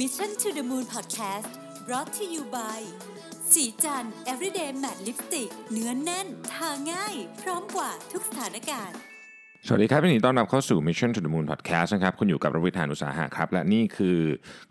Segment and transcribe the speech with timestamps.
[0.00, 1.50] Mission to the Moon Podcast
[1.86, 2.78] brought to you by
[3.52, 8.98] สีจัน everyday matte lipstick เนื้อนแน่น ทาง่าย พร้อมกว่าทุกสถานการณ์
[9.66, 14.18] สวัสดีครับวันนี้ต้อนรับเข้าสู่ Mission to the Moon Podcast นะครับ คุณอยู่กับรวิทยานุสาหะครับ และนี่คือ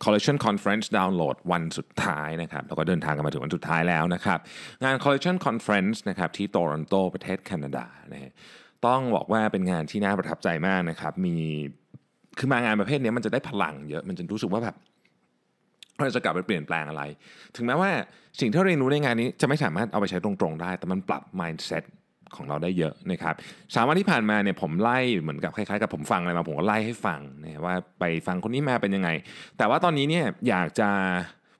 [0.03, 4.39] Collection Conference Download วันสุดท้ายนะครับแล้วก็เดินทางกันมาถึงวันสุดท้ายแล้วนะครับ
[4.83, 8.31] งาน Collection Conference นะครับที่โตรอนโตประเทศแคนาดานะฮะ
[8.85, 11.37] ต้องบอกว่าเป็นงานที่น่าประทับใจมากนะครับ มี
[12.37, 14.77] คือมางานประเภทนี้มันจะได้พลังเยอะ มันจะรู้สึกว่าแบบ
[15.99, 17.03] เราจะกลับไปเปลี่ยนแปลงอะไร
[17.55, 17.91] ถึงแม้ว่า
[18.39, 21.83] สิ่งที่เรียนรู้ในงานนี้จะไม่สามารถเอาไปใช้ตรงๆได้ แต่มันปรับ mindset
[22.35, 23.35] ของเราได้เยอะนะครับ
[23.73, 29.09] สามวันที่ผ่านมาเนี่ยผมไล่เหมือนกับคล้ายๆกับผมฟังอะไรมาผมก็ไล่ให้ฟังนะว่าไปฟังคนนี้มาเป็นยังไง
[29.57, 30.89] แต่ว่าตอนนี้เนี่ยอยากจะ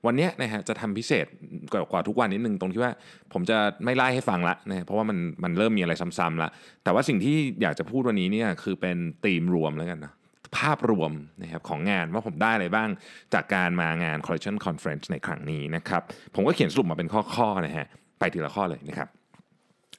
[0.06, 1.26] วันนี้นะฮะจะทำพิเศษ
[1.72, 2.92] กว่ากว่าทุกวันนิดนึงตรงที่ว่า
[3.32, 6.48] ผมจะไม่ไล่ให้ฟังละนะเพราะว่ามันมันเริ่มมีอะไรซ้ำๆละ
[6.84, 10.12] แต่ว่าสิ่งที่อยากจะพูดวันนี้เนี่ยคือเป็นธีมรวมแล้วกันนะ
[10.58, 12.88] ภาพรวมนะครับของงานว่าผมได้อะไรบ้าง
[13.34, 16.02] จากการมางาน Collection Conference ในครั้งนี้นะครับ
[16.34, 17.86] ผมก็เขียนสรุปมาเป็นข้อๆนะฮะ
[18.18, 19.08] ไปทีละข้อเลยนะครับ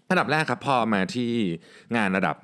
[0.10, 1.32] อันดับแรกครับพอมาที่
[1.96, 2.36] งานระดับ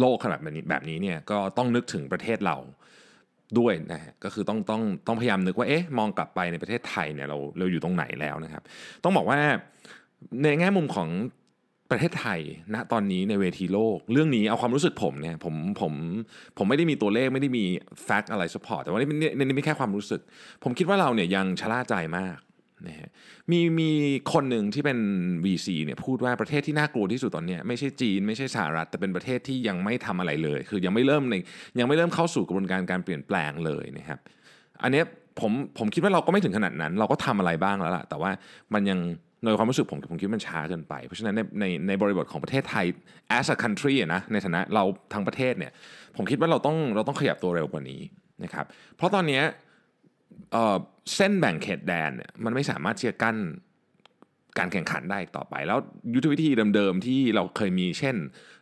[0.00, 2.56] โลกขนาดแบบนี้แบบนี้เนี่ยก็ต้องนึกถึงประเทศเรา
[3.58, 8.62] ด้วยนะฮะก็คือต้องต้องต้องพยายามนึกว่าเอ๊ะมองกลับไปในประเทศไทยเนี่ยเราเราอยู่ตรงไหนแล้วนะครับ
[9.04, 9.38] ต้องบอกว่า
[10.42, 11.08] ในแง่มุมของ
[11.90, 12.40] ประเทศไทย
[12.74, 15.92] ณตอนนี้ในเวทีโลก เรื่องนี้เอาความรู้สึกผมเนี่ยผมผม
[16.58, 17.64] ผมไม่ได้มีตัวเลขไม่ได้มี
[18.04, 20.20] fact อะไร support แต่ว่านี่นี่นี่ไม่แค่ความรู้สึก
[20.64, 22.38] ผมคิดว่าเราเนี่ยยังชะล่าใจมาก
[22.88, 23.10] นะฮะ
[23.50, 23.90] มีมี
[24.32, 24.98] คนหนึ่งที่เป็น
[25.44, 31.34] VC เนี่ยพูดว่าประเทศที่น่ากลัวที่สุดตอนนี้ไม่ใช่จีนไม่ใช่สหรัฐ แต่เป็นประเทศที่ยังไม่ทำอะไรเลย คือยังไม่เริ่มใน
[31.80, 34.18] ยังไม่เริ่มเข้าสู่กระบวนการการเปลี่ยนแปลงเลยนะครับ
[34.82, 35.02] อันนี้
[35.40, 38.30] ผมผมคิดว่าเราก็ไม่ถึงขนาดนั้น เราก็ทำอะไรบ้างแล้วล่ะแต่ว่า
[38.74, 38.98] มันยัง
[39.42, 42.86] ในความรู้สึกผมผมคิดมันช้าเกินไป เพราะฉะนั้นในในในบริบทของประเทศไทย
[43.38, 45.72] as a country อะนะในฐานะเราทั้งประเทศเนี่ย
[46.16, 48.00] ผมคิดว่าเราต้องเราต้องขยับตัวเร็วกว่านี้
[48.44, 49.40] นะครับเพราะตอนนี้
[51.14, 53.36] เส้นแบ่งเขตแดนเนี่ยมันไม่สามารถที่จะกั้น
[54.58, 55.78] การแข่งขันได้อีกต่อไป แล้ว
[56.14, 58.16] ยุทธวิธีเดิมๆที่เราเคยมีเช่น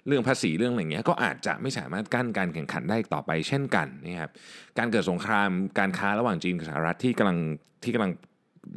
[0.06, 4.31] เรื่องภาษีเรื่องอะไรเงี้ยก็อาจจะไม่สามารถกั้นการแข่งขันได้อีกต่อไปเช่นกันนะครับ
[4.78, 7.38] การเกิดสงครามการค้าระหว่างจีนกับสหรัฐที่กำลัง
[7.84, 8.12] ที่กำลัง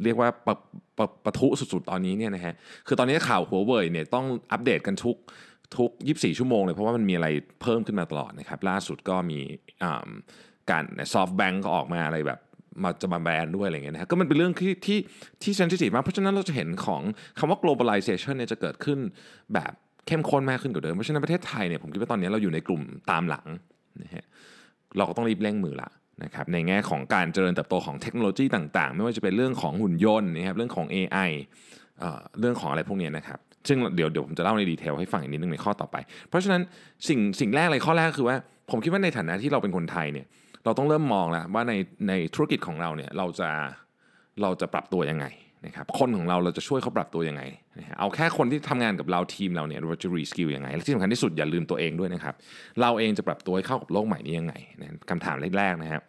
[0.04, 0.54] เรียกว่าปะ
[0.98, 2.54] ปะปะทุสุดๆตอนนี้เนี่ยนะฮะ
[2.86, 5.16] คือตอนนี้ข่าวหัวเว่ยเนี่ยต้องอัปเดตกันทุก
[5.76, 7.28] ทุก 24 ชั่วโมงเลย เพราะว่ามันมีอะไร
[7.62, 9.40] เพิ่มขึ้นมาตลอดนะครับ ล่าสุดก็มี
[10.70, 12.40] การซอฟต์แบงก์ก็ออกมาอะไรแบบ
[12.82, 14.98] มาจะมาแบนด้วยอะไรเงี้ยนะฮะก็มันเป็นเรื่องที่ที่
[15.42, 17.02] ที่เซนซิทีฟมากเพราะฉะนั้นเราจะเห็นของ
[17.38, 18.98] คำว่า globalization เนี่ยจะเกิดขึ้น
[19.54, 19.72] แบบ
[20.06, 23.46] เข้มข้นมากขึ้นกว่าเดิม เพราะฉะนั้นประเทศไทยเนี่ยผมคิดว่าตอนนี้เราอยู่ในกลุ่มตามหลัง
[24.02, 24.24] นะฮะ
[24.96, 25.88] เราก็ต้องรีบเร่งมือละ
[26.24, 31.30] นะครับในแง่ของการเจริญเติบโตของเทคโนโลยีต่างๆ ไม่ว่าจะเป็นเรื่องของหุ่นยนต์นะครับเรื่องของ AI
[31.98, 35.96] เอ่อเรื่องของอะไรพวกนี้นะครับซึ่งเดี๋ยวเดี๋ยวผมจะเล่าใน detail ให้ฟังอีกนิดนึงในข้อต่อไป
[36.28, 36.62] เพราะฉะนั้น
[37.08, 38.36] สิ่งสิ่งแรกเลยข้อแรกคือว่า
[38.70, 40.26] ผมคิดว่าในฐานะที่เราเป็นคนไทยเนี่ย
[40.64, 41.72] เราต้องเริ่มมองแล้วว่าใน
[42.08, 43.48] ในธุรกิจของเราเนี่ยเราจะ
[44.42, 45.26] เราจะปรับตัวยังไง
[45.66, 47.42] นะครับคนของเราเราจะช่วยเขาปรับตัวยังไง
[47.98, 52.34] เอาแค่คนที่ทำงานกับเราทีมเราเนี่ยเราจะ reskill ยังไง และที่สำคัญที่สุดอย่าลืมตัวเองด้วยนะครับ
[52.80, 56.02] เราเองจะปรับตัวให้เข้ากับโลกใหม่นี้ยังไงนะคำถามแรกๆนะครับ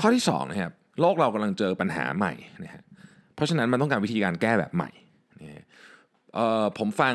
[0.00, 2.32] ข้อที่2นะครับโลกเรากำลังเจอปัญหาใหม่
[2.64, 2.82] นะฮะ
[3.34, 4.90] เพราะฉะนั้นมันต้องการวิธีการแก้แบบใหม่
[6.78, 7.14] ผมฟัง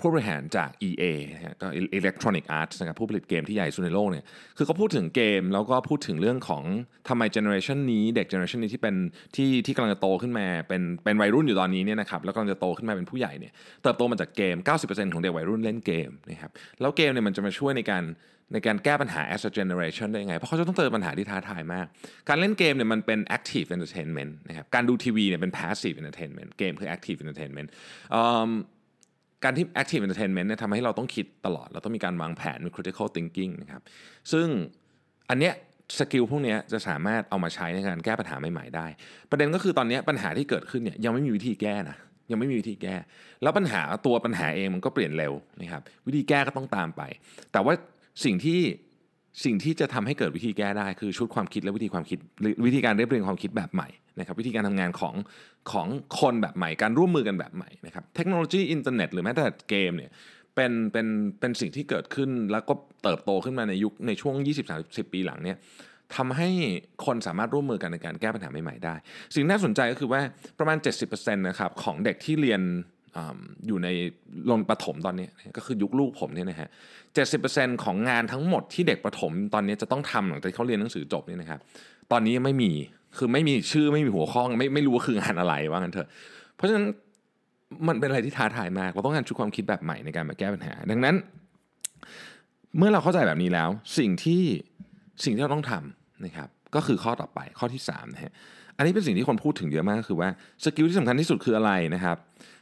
[0.00, 1.66] ผู้บริหารจาก EA นะฮะก็
[1.98, 4.24] Electronic Arts นะครับผู้ผลิตเกมที่ใหญ่สุดในโลกเนี่ย
[4.56, 6.64] คือเขาพูดถึงเกมแล้วก็พูดถึงเรื่องของ
[7.08, 8.94] ทำไม generation นี้เด็ก generation นี้ที่เป็น
[9.36, 13.52] ที่ที่กำลังจะโตขึ้นมาเป็นเป็นวัยรุ่นอยู่ตอนนี้เนี่ยนะครับแล้วกำลังจะโตขึ้นมาเป็นผู้ใหญ่เนี่ย
[13.82, 16.50] เติบโตมาจากเกม 90%ของเด็กวัยรุ่นเล่นเกมนะครับ
[16.80, 18.04] แล้วเกมเนี่ยมันจะมาช่วยในการ
[18.52, 21.86] ในการแก้ปัญหา as a generation ได้ยังไง เพราะเขาจะต้องเจอปัญหาที่ท้าทายมาก
[22.28, 27.68] การเล่นเกมเนี่ยมันเป็น active entertainment นะครับการดูทีวีเนี่ยเป็น passive entertainment เกมคือ active entertainment
[28.10, 28.50] เอิ่ม
[29.44, 33.82] การที่ active entertainment เนี่ยทำให้เราต้องคิดตลอด เราต้องมีการวางแผนมี critical thinking นะครับ
[34.32, 34.46] ซึ่ง
[35.30, 35.54] อันเนี้ย
[35.98, 38.86] สกิลพวกเนี้ยจะสามารถเอามาใช้ในการแก้ปัญหาใหม่ๆได้
[39.30, 41.98] ประเด็นก็คือตอนนี้ปัญหาที่เกิดขึ้นเนี่ยยังไม่มีวิธีแก้นะ
[42.30, 42.94] ยังไม่มีวิธีแก้
[43.42, 47.02] แล้วปัญหาตัวปัญหาเองมันก็เปลี่ยนเร็วนะครับวิธีแก้ก็ต้องตามไป
[47.52, 47.74] แต่ว่า
[48.24, 48.60] สิ่งที่
[49.44, 52.18] สิ่งที่จะทำให้เกิดวิธีแก้ได้คือชุดความคิดและวิธีความคิด
[52.66, 53.88] วิธีการเรียบเรียงความคิดแบบใหม่
[54.18, 55.14] นะครับวิธีการทำงานของ
[55.72, 55.86] ของ
[56.20, 60.10] คนแบบใหม่ การร่วมมือกันแบบใหม่นะครับเทคโนโลยีอินเทอร์เน็ตหรือแม้แต่เกมเนี่ย
[60.54, 61.06] เป็นเป็น
[61.40, 64.34] เป็นสิ่งที่เกิดขึ้นแล้วก็เติบโตขึ้นมาในยุคในช่วง
[64.74, 65.56] 20-30 ปีหลังเนี่ย
[66.16, 66.48] ทำให้
[67.06, 68.94] คนสามารถร่วมมือกันในการแก้ปัญหาใหม่ๆได้
[69.34, 70.20] สิ่งน่าสนใจก็คือว่า
[70.58, 70.76] ประมาณ
[71.08, 72.62] 70%นะครับของเด็กที่เรียน
[73.66, 73.88] อยู่ใน
[74.46, 75.26] โรงประถมตอนนี้
[75.56, 76.68] ก็คือยุคลูกผมเนี่ยนะฮะ
[77.26, 81.60] 70%ของงานทั้งหมดที่เด็กประถมตอนนี้จะต้องทำหลังจากเขาเรียนหนังสือจบเนี่ยนะครับ
[82.12, 82.72] ตอนนี้ยังไม่มี
[83.18, 86.08] คือไม่มีชื่อไม่มีหัวข้อไม่ไม่รู้ว่าคืองานอะไรว่างั้นเถอะ
[86.56, 86.86] เพราะฉะนั้น
[87.88, 91.14] มันเป็นอะไรที่ท้าทายมากเราต้องการชุดความคิดแบบใหม่ในการมาแก้ปัญหา ดังนั้น
[92.78, 93.68] เมื่อเราเข้าใจแบบนี้แล้ว
[93.98, 94.42] สิ่งที่
[95.24, 98.32] สิ่งที่เราต้องทำนะครับก็คือข้อต่อไปข้อที่3นะฮะ
[98.82, 100.28] อันนี้เป็นสิ่งที่คนพูดถึงเยอะมากก็คือว่า
[100.64, 102.16] skill ที่สำคัญที่สุดคืออะไรนะครับ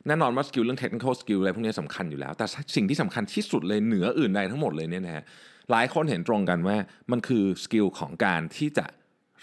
[0.07, 2.47] แน่นอนว่า skill เรื่อง technical skill อะไรพวกนี้สำคัญอยู่แล้ว แต่
[2.77, 5.25] สิ่งที่สำคัญที่สุดเลยเหนืออื่นใดทั้งหมดเลยเนี่ยนะฮะ
[5.71, 6.77] หลายคนเห็นตรงกันว่า
[7.11, 8.87] มันคือ skill ของการที่จะ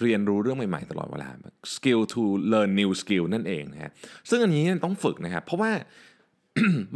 [0.01, 1.29] เรียนรู้เรื่องใหม่ๆตลอดเวลา
[1.75, 2.21] skill to
[2.51, 3.91] learn new skill นั่นเองนะฮะ
[4.29, 5.71] ซึ่งอันนี้ต้องฝึกนะครับ เพราะว่า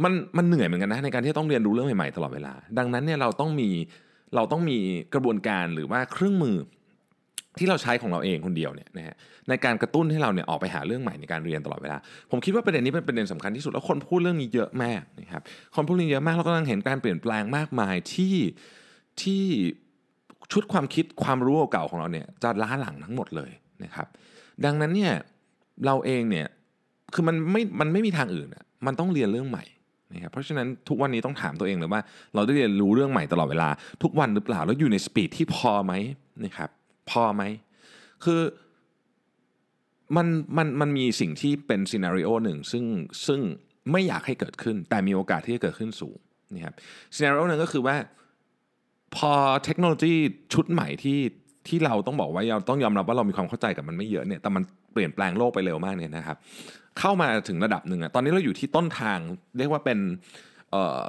[0.04, 3.70] มันมันเหนื่อยเหมือนกันนะในการที่ต้องเรียนรู้เรื่องใหม่ๆตลอดเวลา ดังนั้นเนี่ยเราต้องมี
[4.36, 4.78] เราต้องมี
[5.14, 6.56] กระบวนการหรือว่าเครื่องมือ
[7.58, 9.16] ที่เราใช้ของเราเองคนเดียวเนี่ยนะฮะ
[9.48, 11.96] ในการกระตุ้นให้เราเนี่ยออกไปหาเรื่องใหม่ในการเรียนตลอดเวลา
[12.30, 15.42] ผมคิดว่าประเด็นนี้เป็นประเด็นสำคัญที่สุดแล้วคนพูดเรื่องนี้เยอะมากนะครับ
[15.76, 18.36] คนพูดเรื่องเยอะมากเรากำลังเห็นการเปลี่ยนแปลงมากมายที่
[19.22, 19.42] ที่
[20.52, 23.50] ชุดความคิดความรู้เก่าของเราเนี่ยจะล้าหลังทั้งหมดเลย
[23.84, 24.06] นะครับ
[24.64, 25.12] ดังนั้นเนี่ย
[25.86, 26.46] เราเองเนี่ย
[27.14, 29.64] คือมันไม่มันไม่มีทางอื่นอะมันต้องเรียนเรื่องใหม่
[30.14, 32.00] นะครับเพราะฉะนั้นทุกวันนี้ต้องถามตัวเองเลยว่า
[32.34, 33.68] เราได้เรียนรู้เรื่องใหม่ตลอดเวลา
[34.02, 35.92] ทุกวันหรือเปล่าแล้วอยู่ในสปีดที่พอไหม
[36.44, 36.70] นะครับ
[37.10, 37.42] พอไหม
[38.24, 38.40] คือ
[40.16, 40.26] มัน
[40.56, 42.84] มันมันมีสิ่งที่เป็นซีนารีโอหนึ่งซึ่ง
[43.26, 43.40] ซึ่ง
[43.92, 46.18] ไม่อยากให้เกิดขึ้น แต่มีโอกาสที่จะเกิดขึ้นสูง
[46.54, 46.74] นะครับ
[47.14, 47.96] ซีนารีโอหนึ่งก็คือว่า
[49.16, 49.32] พอ
[49.64, 50.14] เทคโนโลยี
[50.54, 51.18] ชุดใหม่ที่
[51.68, 54.62] ที่เราต้องบอกว่าเราต้องยอมรับว่าเรามีความเข้าใจกับมันไม่เยอะเนี่ยแต่มัน
[54.92, 56.36] เปลี่ยนแปลงโลกไปเร็วมากเนี่ยนะครับ
[56.98, 59.18] เข้ามาถึงระดับหนึ่งอะตอนนี้เราอยู่ที่ต้นทาง
[59.58, 59.98] เรียกว่าเป็น
[60.70, 61.00] เอ่อ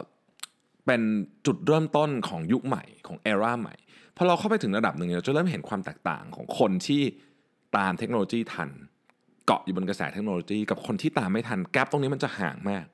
[0.86, 1.02] เป็น
[1.46, 3.76] จุดเริ่มต้นของยุคใหม่ของเอราใหม่
[4.18, 7.02] พอเราเข้าไปถึงระดับหนึ่งเราจะเริ่มเห็นความแตกต่างของคนที่
[7.78, 8.70] ตามเทคโนโลยีทัน
[9.46, 12.86] เกาะอยู่บนกระแสเทคโนโลยี กับคนที่ตามไม่ทันแกลบตรงนี้มันจะห่างมาก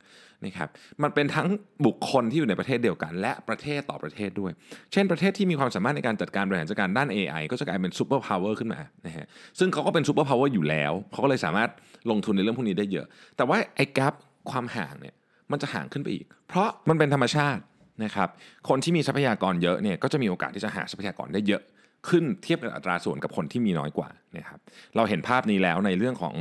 [0.45, 0.69] นะครับ
[1.04, 1.48] มันเป็นทั้ง
[1.86, 4.51] บุคคลที่อยู่ในประเทศเดียวกัน และประเทศต่อประเทศด้วย
[4.92, 9.25] เช่นประเทศที่มีความสามารถในการจัดการบริหารจัดการด้าน AI ก็จะกลายเป็น superpower ขึ้นมานะฮะ
[9.60, 11.69] ซึ่งเขาก็เป็น superpower อยู่แล้วเขาก็เลยสามารถ
[12.10, 13.07] ลงทุนในเรื่องพวกนี้ได้เยอะ
[13.38, 14.13] แต่ว่าไอ้ gap
[14.51, 15.16] ความห่างเนี่ย
[15.51, 17.62] มันจะห่างขึ้นไปอีก เพราะมันเป็นธรรมชาติ
[18.03, 18.29] นะครับ
[18.69, 21.61] คนที่มีทรัพยากรเยอะเนี่ยก็จะมีโอกาสที่จะหาทรัพยากรได้เยอะ
[22.09, 24.59] ขึ้นเทียบกับอัตราส่วนกับคนที่มีน้อยกว่านะครับ
[24.95, 26.35] เราเห็นภาพนี้แล้วในเรื่องของ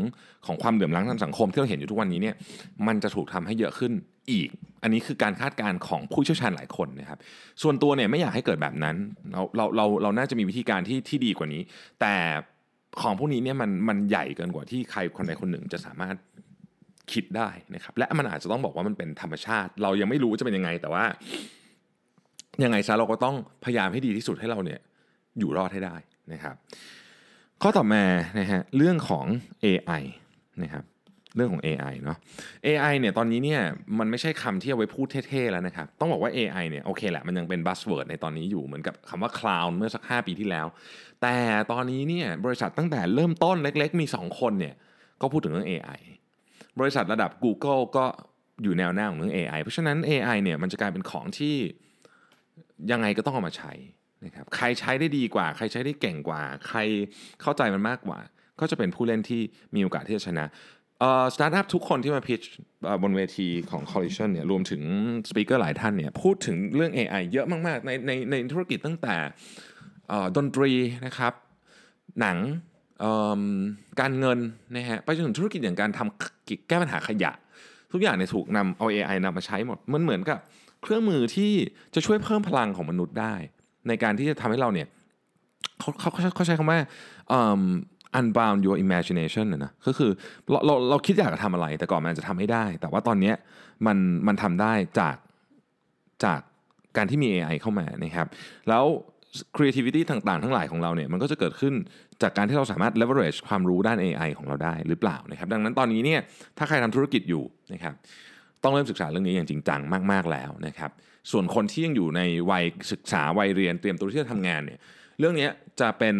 [0.46, 2.34] ของความเหลื่อมล้ำทางสังคมที่เราเห็นอยู่ทุกวันนี้เนี่ย
[2.86, 3.92] มันจะถูกทำให้เยอะขึ้น
[4.30, 4.48] อีก
[4.82, 7.18] อันนี้คือการคาดการณ์ของผู้เชี่ยวชาญหลายคนนะครับ
[7.62, 8.96] ส่วนตัวเนี่ยไม่อยากให้เกิดแบบนั้น
[9.32, 11.62] เราเราเราเราน่าจะมีวิธีการที่ที่ดีกว่านี้
[12.00, 12.14] แต่
[13.00, 16.16] ของพวกนี้เนี่ยมันมันใหญ่เกินกว่าที่ใครคนใดคนหนึ่งจะสามารถ
[17.12, 21.04] คิดได้นะครับและมันอาจจะต้องบอกว่ามันเป็นธรรมชาติ เรายังไม่รู้จะเป็นยังไงแต่ว่า
[22.64, 24.80] ยังไงซะเราก็ต้องพยายามให้ดีที่สุดให้เราเนี่ย
[25.38, 25.96] อยู่รอดให้ได้
[26.32, 26.54] นะครับ
[27.62, 28.04] ข้อต่อมา
[28.38, 29.26] นะฮะเรื่องของ
[29.64, 30.02] AI
[30.62, 30.84] นะครับ
[31.36, 32.18] เรื่องของ AI เนาะ
[32.66, 33.60] AI เนี่ยตอนนี้เนี่ย
[33.98, 40.66] มันไม่ใช่คำที่เอาไว้พูดเท่ๆแล้วนะครับ ต้องบอกว่า AI เนี่ยโอเคแหละมันยังเป็น buzzword ในตอนนี้อยู่เหมือนกับคำว่า cloud เมื่อสัก 5 ปีที่แล้ว
[41.22, 41.36] แต่
[41.72, 44.74] ตอนนี้เนี่ยบริษัทตั้งแต่เริ่มต้นเล็กๆ มี 2 คนเนี่ย
[45.20, 46.00] ก็พูดถึงเรื่อง AI
[46.80, 48.06] บริษัทระดับ Google ก็
[48.62, 51.56] อยู่แนวหน้าของเรื่อง AI เพราะฉะนั้น AI เนี่ยมันจะกลายเป็นของที่
[52.90, 53.72] ยังไงก็ต้องเอามาใช้
[54.24, 56.78] นะครับใครใช้ได้ดีกว่า ใครใช้ได้เก่งกว่า ใคร
[57.42, 58.18] เข้าใจมันมากกว่า
[58.60, 59.40] ก็จะเป็นผู้เล่นที่
[59.74, 60.46] มีโอกาสที่จะชนะ
[61.34, 62.40] สตาร์ทอัพทุกคนที่มา pitch
[63.02, 64.82] บนเวทีของ Collision เนี่ยรวมถึง
[65.28, 69.16] speaker หลายท่านเนี่ยพูดถึงเรื่อง AI เยอะมาก ๆ ในในในธุรกิจตั้งแต่
[70.36, 70.70] ดนตรี
[71.06, 71.32] นะครับ
[72.20, 72.36] หนัง
[74.00, 74.38] การเงิน
[74.76, 77.32] นะฮะไปจนถึงธุรกิจอย่างการทำแก้ปัญหาขยะ
[77.92, 80.38] ทุกอย่างเนี่ยถูกนำเอา AI นำมาใช้หมด มันเหมือนกับ
[80.82, 81.52] เครื่องมือที่
[81.94, 83.34] จะช่วยเพิ่มพลังของมนุษย์ได้
[83.88, 84.88] ในการที่จะทำให้เราเนี่ย
[85.78, 86.78] เขาเขาเขาใช้คำว่า
[88.18, 90.10] unbound your imagination นะนะก็คือ
[90.50, 93.32] เราเราเราคิดอยากจะทำอะไร แต่ก่อนมันจะทำไม่ได้ แต่ว่าตอนนี้
[93.86, 95.16] มันมันทำได้จาก
[96.24, 96.40] จาก
[96.96, 98.26] การที่มี AI เข้ามานะครับ
[98.68, 98.84] แล้ว
[99.56, 101.74] creativity ต่างๆ ทั้งหลายของเราเนี่ยมันก็จะเกิดขึ้น
[102.22, 106.20] จากการที่เราสามารถ leverage ความรู้ด้าน AI ของเราได้หรือเปล่านะครับดังนั้นตอนนี้เนี่ย
[106.58, 107.94] ถ้าใครทำธุรกิจอยู่นะครับ
[108.62, 109.80] ต้องเริ่มศึกษาเรื่องนี้อย่างจริงจัง
[110.12, 110.90] มาก ๆ แล้วนะครับ
[111.30, 112.20] ส่วนคนที่ยังอยู่ใน
[112.50, 114.80] วัยศึกษาวัยเรียนเตรียมตัวที่จะทำงานเนี่ย
[115.18, 115.48] เรื่องนี้
[115.80, 116.16] จะเป็น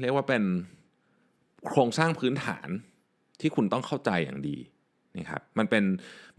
[0.00, 0.42] เรียกว่าเป็น
[1.68, 2.68] โครงสร้างพื้นฐาน
[3.40, 4.56] ที่คุณต้องเข้าใจอย่างดี
[5.18, 5.84] นะครับมันเป็น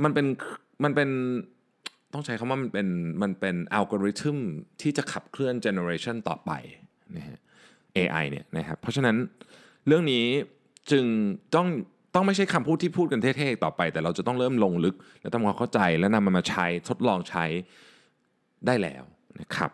[0.04, 0.26] มันเป็น
[0.84, 1.10] มันเป็น
[2.14, 2.88] ต้องใช้คำว่ามันเป็น
[3.22, 4.38] มันเป็นอัลกอริทึม
[4.82, 6.52] ที่จะขับเคลื่อน generation ต่อไป
[7.18, 7.40] นะฮะ
[7.98, 9.16] AI เนี่ยนะครับเพราะฉะนั้น
[9.88, 10.26] เรื่องนี้
[10.92, 11.06] จึง
[11.56, 11.68] ต้อง
[12.16, 17.46] ต้องไม่ใช่คำพูดที่พูดกันเท่ๆต่อไป แต่เราจะต้องเริ่มลงลึก และทำความเข้าใจและนำมันมาใช้ทดลองใช้
[18.66, 19.04] ได้แล้ว
[19.40, 19.72] นะครับ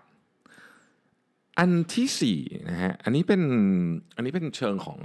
[1.60, 3.42] อันที่4นะฮะอันนี้เป็น
[4.16, 5.00] อันนี้เป็นเชิงของ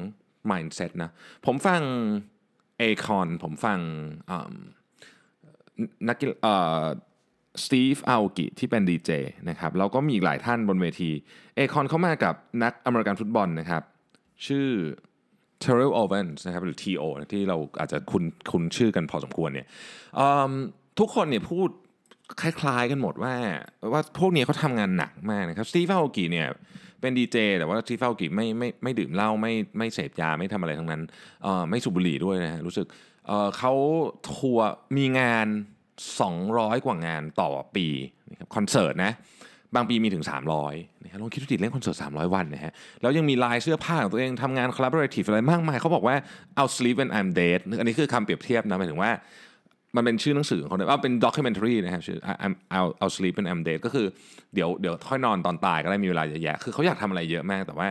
[0.51, 1.11] mindset นะ
[1.47, 1.81] ผมฟัง
[2.79, 3.79] เอคอนผมฟัง
[6.09, 6.35] นักกีฬา
[7.65, 9.11] สตีฟอัลกิที่เป็นดีเจ
[9.49, 11.11] นะครับแล้วก็มีอีกหลายท่านบนเวที
[11.57, 13.83] เอคอนเข้ามากับนักอเมริกันฟุตบอลนะครับ
[14.47, 14.69] ชื่อ
[15.63, 17.03] t e r r e l Owens นะครับหรือ TO
[17.33, 19.67] ที่เราอาจจะคุ้นคุ้นชื่อกันพอสมควรเนี่ย
[20.99, 21.69] ทุกคนเนี่ยพูด
[22.41, 23.35] คล้ายๆกันหมดว่า
[23.93, 26.49] ว่าพวกนี้เขาทำงานหนักมากนะครับสตีฟอากิเนี่ย
[27.01, 31.03] เป็นดีเจแต่ว่าสตีฟอากิไม่ไม่ไม่ดื่มเหล้าไม่ไม่เสพยาไม่ทำอะไรทั้งนั้น
[31.71, 32.87] ไม่สูบบุหรี่ด้วยนะฮะรู้สึก
[33.27, 33.73] เเขา
[34.33, 35.47] ทัวร์มีงาน
[36.09, 37.87] 200 กว่างานต่อปี
[38.31, 39.13] นะครับคอนเสิร์ตนะ
[39.75, 40.25] บางปีมีถึง
[40.65, 46.17] 300นะครับลองคิดดูดิเล่นคอนเสิร์ต300 วันนะฮะแล้วยังมีลายเสื้อผ้าของตัวเองทำงาน collaborative อะไรมากมายเขาบอกว่า
[46.59, 49.11] I'll sleep when I'm dead อันนี้คือคำเปรียบเทียบนะหมายถึงว่า
[49.97, 54.07] มันเป็นชื่อหนังสือของเขาเนี่ยว่าเป็นด็อกิเมนทารีนะครับชื่อ I'm I'll I'll sleep and I'm dead ก็คือ
[54.55, 57.89] เดี๋ยวเดี๋ยวค่อยนอนตอนตายก็ได้มีเวลาเยอะแยะคือเขาอยากทำอะไรเยอะมากแต่ว่า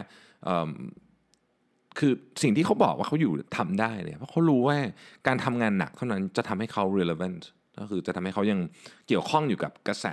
[1.99, 2.11] คือ
[2.43, 4.77] สิ่งที่เขาบอกว่าเขาอยู่ทำได้เนี่ยเพราะเขารู้ว่า
[5.27, 7.43] การทำงานหนักเท่านั้นจะทำให้เขา relevant
[7.81, 8.59] ก็คือจะทำให้เขายัง
[9.07, 10.07] เกี่ยวข้องอยู่กับกระแส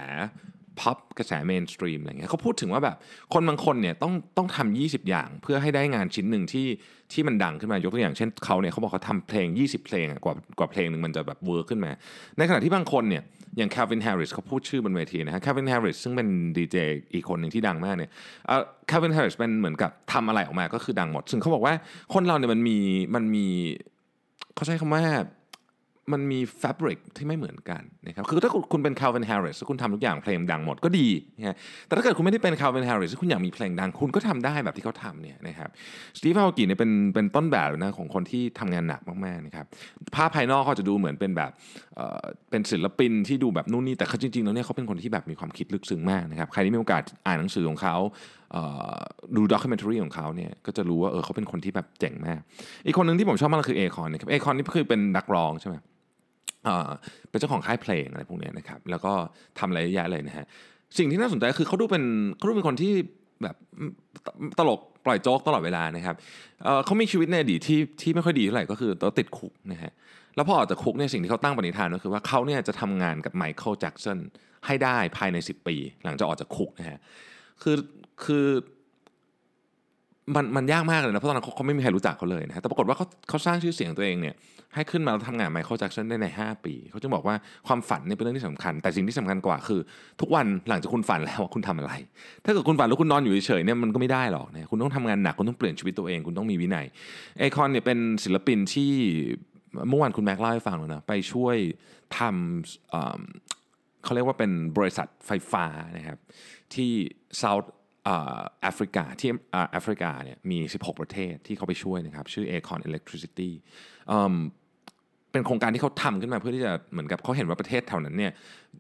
[0.80, 2.96] pop กระแส mainstream อะไรเงี้ยเขาพูดถึงว่าแบบ
[3.34, 6.66] คนบางคนเนี่ยต้องต้องทำ20 อย่างเพื่อให้ได้งานชิ้นหนึ่งที่
[7.12, 11.90] ที่มันดังขึ้นมายกตัวอย่างเช่นเขาเนี่ยเขาบอกเขาทำเพลง 20 เพลงกว่ากว่าเพลงหนึ่งมันจะแบบ work ขึ้นมา
[12.38, 13.22] ในขณะที่บางคนเนี่ย
[13.56, 16.76] อย่าง Calvin Harris เขาพูดชื่อบนเวทีนะฮะ Calvin Harris ซึ่งเป็นดีเจ
[17.14, 18.10] อีกคนหนึ่งที่ดังมากเนี่ย
[18.46, 21.74] เอ่อ Calvin Harris เป็นเหมือนกับทำอะไรออกมาก็คือดังหมด ซึ่งเขาบอกว่า
[22.14, 22.78] คนเราเนี่ยมันมี
[23.14, 23.46] มันมี
[24.54, 25.02] เขาใช้คำว่า
[26.12, 35.70] มันมีแฟบริกที่ไม่เหมือนกันนะครับคือถ้าคุณเป็น Calvin Harris คุณทำทุกอย่างเพลงดังหมดก็ดีนะฮะแต่ถ้าเกิดคุณไม่ได้เป็น Calvin Harris คุณอยากมีเพลงดังคุณก็ทำได้แบบที่เขาทำเนี่ยนะครับ
[36.18, 39.66] สตีฟ a ากิเนี่ยเป็นเป็นต้นแบบนะของคนที่ทำงานหนักมากๆนะครับ
[40.14, 41.50] ภาพภายนอกเขาจะดูเหมือนเป็นแบบ
[41.96, 47.96] เอ่อเป็นศิลปินที่ดูแบบนู่นนี่แต่เขาจริงๆแล้วเนี่ยเขาเป็นคนที่แบบมีความคิดลึกซึ้งมากนะครับใครที่มีโอกาสอ่านหนังสือของเขา
[49.36, 52.40] ดู documentary ของเขาเนี่ยก็จะรู้ว่าเออเขาเป็นคนที่แบบเจ๋งมาก
[52.86, 55.76] อีกคนหนึ่งที่ผมชอบมากคือเอคอนนะครับเอคอนนี่คือเป็นนักร้องใช่ไหม
[57.30, 59.12] เป็นเจ้าของค่ายเพลงอะไรพวกนี้นะครับ แล้วก็
[59.58, 60.46] ทำอะไรเยอะแยะเลยนะฮะ
[60.98, 62.04] สิ่งที่น่าสนใจคือเขาดูเป็น
[62.36, 62.92] เขาดูเป็นคนที่
[63.42, 63.56] แบบ
[64.58, 66.16] ตลกปล่อยโจ๊กตลอดเวลานะครับ
[66.62, 69.92] เขามีชีวิตในอดีตที่ที่ไม่ค่อยดีเท่าไหร่ก็คือตัวติดคุกนะฮะ
[70.36, 74.18] แล้วพอออกจากคุกเนี่ยสิ่งที่เขาตั้งปณิธานก็คือว่าเขาเนี่ยจะทำงานกับไมเคิลแจ็กสัน
[74.66, 76.98] ให้ได้ภายใน 10 ปี หลังจากออกจากคุกนะฮะ
[77.62, 77.76] คือ
[78.24, 78.46] คือ
[80.34, 84.34] มันมันยากมากเลยนะเพราะตอนนั้นเขาไม่มีใครรู้จักเขาเลยนะฮะแต่ปรากฏว่าเขาเขาสร้างชื่อเสียงตัวเองเนี่ย
[84.74, 87.34] ให้ขึ้นมาแล้วทำงานไมเคิลแจ็กสันได้ใน 5 ปี เขาจึงบอกว่า
[87.66, 89.80] ความฝันเนี่ยเป็นเรื่องที่สำคัญ แต่สิ่งที่สำคัญกว่าคือ
[90.20, 91.92] ทุกวันหลังจากคุณฝันแล้วคุณทำอะไร
[92.44, 96.86] ถ้าเกิดคุณฝันแล้วคุณนอนอยู่เฉยๆเนี่ยมันก็ไม่ได้หรอกนะคุณต้องทำงานหนักคุณต้องเปลี่ยนชีวิตตัวเองคุณต้องมีวินัย
[97.38, 98.92] ไอคอนเนี่ยเป็นศิลปินที่
[99.88, 101.56] เมื่อวานคุณแม็กเล่าให้ฟังแล้วนะไปช่วย
[102.18, 103.20] ทำเอิ่ม
[104.04, 105.66] เขาเรียกว่าเป็นบริษัทไฟฟ้า
[105.96, 106.18] นะครับ
[106.74, 106.90] ที่
[107.38, 107.72] เซาท์
[108.62, 109.30] แอฟริกาที่
[109.72, 113.50] แอฟริกาเนี่ยมี 16 ประเทศที่เขาไปช่วยนะครับ ชื่อ Aecon Electricity
[114.08, 114.34] เอิ่ม
[115.32, 118.32] เป็นโครงการที่เขาทำขึ้นมาเพื่อที่จะเหมือนกับเขาเห็นว่าประเทศแถวนั้นเนี่ย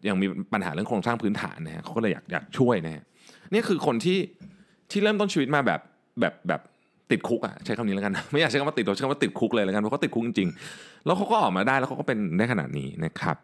[0.08, 3.02] ยังมีปัญหาเรื่องโครงสร้างพื้นฐานนะฮะเขาก็เลยอยากอยากช่วยนะฮะ
[3.52, 4.18] นี่คือคนที่
[4.90, 5.80] ที่เริ่มต้นชีวิตมาแบบ
[6.20, 6.60] แบบแบบ
[7.10, 13.36] ติดคุกอะใช้คำนี้แล้วกันไม่อยากใช้คำว่าติดหรอกใช้คำว่าติดคุกเลยแล้วกันเพราะเขาติดคุกจริงๆแล้วเขาก็ออกมาได้แล้วเขาก็เป็นได้ขนาดนี้นะครับ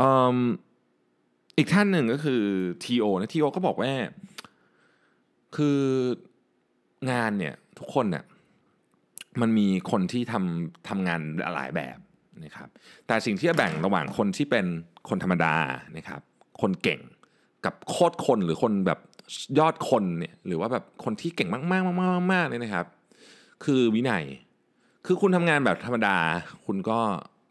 [0.00, 0.02] อ,
[1.58, 2.42] อีกท่านหนึ่งก็คือ
[2.84, 3.92] TO นะ TO ก็บอกว่า
[5.56, 5.78] คือ
[7.10, 8.24] งานเนี่ยทุกคนเนี่ย
[9.40, 11.20] มันมีคนที่ทำทำงาน
[11.54, 11.98] หลายแบบ
[12.44, 12.68] นะครับ
[13.06, 14.66] แต่สิ่งที่จะแบ่งระหว่างคนที่เป็น
[15.08, 15.54] คนธรรมดา
[15.96, 16.20] นะครับ
[16.62, 17.00] คนเก่ง
[17.64, 19.00] กับโคตรคนหรือคนแบบ
[19.58, 22.86] ยอดคนเนี่ยหรือว่าแบบคนที่เก่งมากๆมากๆมากๆเนี่ยนะครับ
[23.64, 24.24] คือวินัย
[25.06, 26.16] คือคุณทำงานแบบธรรมดา
[26.66, 26.98] คุณก็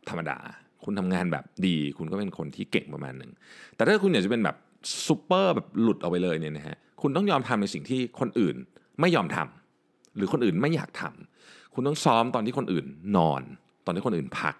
[0.09, 0.37] ธรรมดา
[0.83, 3.31] คุณทำงานแบบดี คุณก็เป็นคนที่เก่งประมาณหนึ่ง
[3.75, 4.57] แต่ถ้าคุณอยากจะเป็นแบบ
[5.05, 8.55] ซูเปอร์แบบหลุดออกไปเลยเนี่ยนะฮะ คุณต้องยอมทำในสิ่งที่คนอื่น
[8.99, 12.85] ไม่ยอมทำหรือคนอื่นไม่อยากทำคุณต้องซ้อมตอนที่คนอื่น
[13.17, 13.41] นอน
[13.85, 14.55] ตอนที่คนอื่นพัก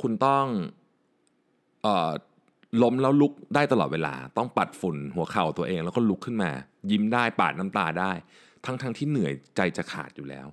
[0.00, 0.46] คุณต้อง
[1.82, 2.12] เออ
[2.82, 6.50] ล้มแล้วลุกได้ตลอดเวลา ต้องปัดฝุ่นหัวเข่าตัวเอง แล้วก็ลุกขึ้นมา
[6.90, 8.12] ยิ้มได้ปาดน้ำตาได้
[8.64, 10.46] ทั้งทั้งที่เหนื่อยใจจะขาดอยู่แล้ว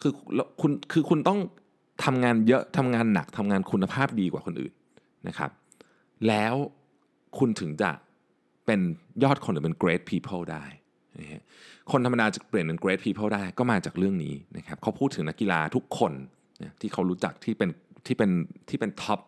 [0.00, 1.38] คือแล้วคุณคือคุณต้อง
[2.04, 4.72] ทำงานเยอะทำงานหนักทำงานคุณภาพดีกว่าคนอื่น
[5.28, 5.50] นะครับ
[6.28, 6.54] แล้ว
[7.38, 7.90] คุณถึงจะ
[8.66, 8.80] เป็น
[9.24, 10.64] ยอดคนหรือเป็น great people ได้
[11.20, 11.42] นะฮะ
[11.92, 16.12] คนธรรมดาจะเปลี่ยนเป็น great people ได้ก็มาจากเรื่องนี้นะครับเขาพูดถึงนักกีฬาทุกคน
[16.62, 17.70] นะที่เขารู้จักที่เป็น
[18.06, 18.30] ที่เป็น
[18.68, 19.20] ที่เป็น top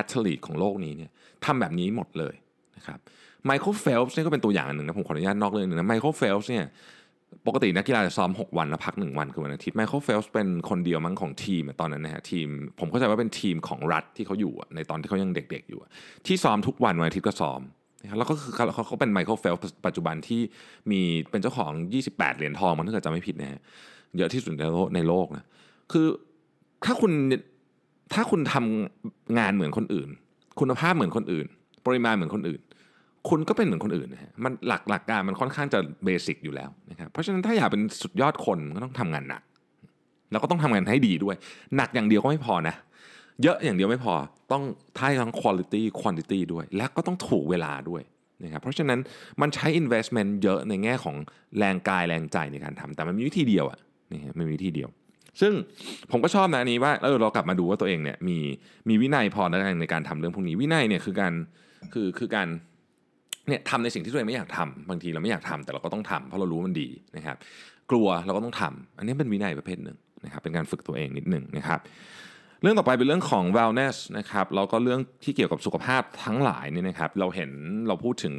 [0.00, 1.10] athlete ของโลกนี้เนี่ย
[1.44, 2.34] ทำแบบนี้หมดเลย
[2.76, 2.98] นะครับ
[3.44, 6.64] ไมเคิลเฟลปส์นี่ก็เป็นตัวอย่างหนึ่งนะผมขออนุญาตนอกเรื่องหนึงนะไมเคิลเฟลปส์เนี่ย
[7.46, 12.48] ปกตินักกีฬาจะซ้อม 6 วันแล้วพัก 1 วันคือวันอาทิตย์ไมเคิลเฟลปส์เป็นคนเดียวมั้งของทีมตอนนั้นนะฮะทีม
[12.80, 15.80] ผมเข้าใจว่าเป็นทีมของรัฐที่เขาอยู่ในตอนที่เขายังเด็กๆอยู่
[16.26, 17.60] ที่ซ้อมทุกวันวันอาทิตย์ก็ซ้อม
[18.02, 20.40] นะครับแล้วก็คือเขาเขาเป็นไมเคิลเฟลปส์ปัจจุบันที่
[20.90, 21.00] มี
[21.30, 21.70] เป็นเจ้าของ
[22.06, 23.60] 28 เหรียญทองมันถ้าเกิดจำไม่ผิดนะฮะ
[24.16, 25.46] เยอะที่สุดในโลกในโลกนะ
[25.92, 26.06] คือ
[26.84, 27.12] ถ้าคุณ
[28.14, 30.08] ถ้าคุณทำงานเหมือนคนอื่น
[30.60, 31.46] คุณภาพเหมือนคนอื่น
[31.86, 32.60] ปริมาณเหมือนคนอื่น
[33.28, 39.42] คุณก็เป็นเหมือนคนอื่นนะฮะมันหลักหลักการมันค่อนข้างจะเบสิกอยู่แล้วนะครับเพราะฉะนั้นถ้าอยากเป็นสุดยอดคนก็ต้องทำงานหนัก
[40.30, 41.36] แล้วก็ต้องทำงานให้ดีด้วย
[41.76, 42.74] หนักอย่างเดียวก็ไม่พอนะ
[43.42, 44.14] เยอะอย่างเดียวไม่พอ
[44.52, 44.62] ต้อง
[44.98, 48.02] ท้ายทั้ง quality quantity ด้วย และก็ต้องถูกเวลาด้วย
[48.44, 48.98] นะครับเพราะฉะนั้น
[49.40, 51.16] มันใช้ investment เยอะในแง่ของ
[51.58, 53.78] แรงกายแรงใจในการทำแต่มันมีวิธีเดียวอะ
[54.12, 54.88] นี่มันมีวิธีเดียว
[55.40, 55.52] ซึ่ง
[56.10, 58.38] ผมก็ชอบนะอันนี้ว่าเออเรากลับมาดูว่าตัวเองเนี่ยมี
[58.88, 59.42] มีวินัยพอ
[59.80, 61.32] ในการทำเรื่องพวกนี้ วินัยเนี่ยคือการ
[61.92, 62.48] คือคือการ
[63.48, 67.36] เนี่ยทำในสิ่งที่ตัวเองไม่อยากทำบางทีเราไม่อยากทำแต่เราก็ต้องทำเพราะเรารู้มันดีนะครับ
[67.90, 71.80] กลัวเราก็ต้องทำอันนี้เป็นวินัยประเภทหนึ่งนะครับเป็นการฝึกตัวเองนิดหนึ่งนะครับ
[72.62, 77.50] เรื่องต่อไปเป็นเรื่องของ wellness นะครับแล้วก็เรื่องที่เกี่ยวกับสุขภาพทั้งหลายนี่นะครับเราเห็น
[77.88, 78.34] เราพูดถึง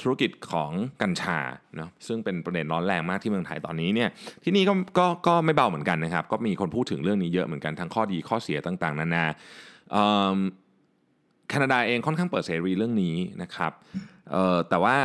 [0.00, 0.70] ธุรกิจของ
[1.02, 1.38] กัญชา
[1.76, 4.08] เนาะซึ่งเป็นประเด็นร้อนแรงมากที่เมืองไทยตอนนี้เนี่ย
[4.44, 9.24] ที่นี่ก็ก็ก็ไม่เบาเหมือนกันนะครับ ก็มีคนพูดถึงเรื่องนี้เยอะเหมือนกันทั้งข้อดีข้อเสียต่างๆ นานา
[11.48, 13.72] แคนาดาเองค่อนข้างเปิดเสรีเรื่องนี้นะครับ
[14.68, 14.96] แต่ว่า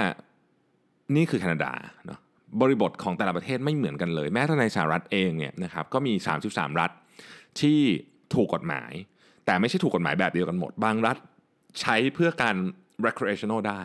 [1.16, 1.72] นี่คือแคนาดา
[2.06, 2.20] เนาะ
[2.62, 6.14] บริบทของแต่ละประเทศไม่เหมือนกันเลย แม้แต่ในสหรัฐเองเนี่ยนะครับก็มี
[6.48, 6.92] 33 รัฐ
[7.62, 7.80] ที่
[8.36, 8.92] ถูกกฎหมาย
[9.46, 11.18] แต่ไม่ใช่ถูกกฎหมายแบบเดียวกันหมด บางรัฐ
[11.82, 12.56] ใช้เพื่อการ
[13.06, 13.82] recreational ได้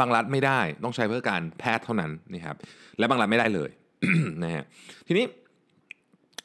[0.00, 2.56] บางรัฐไม่ได้ต้องใช้เพื่อการแพทย์เท่านั้นนะครับ
[2.98, 3.70] และบางรัฐไม่ได้เลย
[4.42, 4.64] นะฮะ
[5.08, 5.26] ทีนี้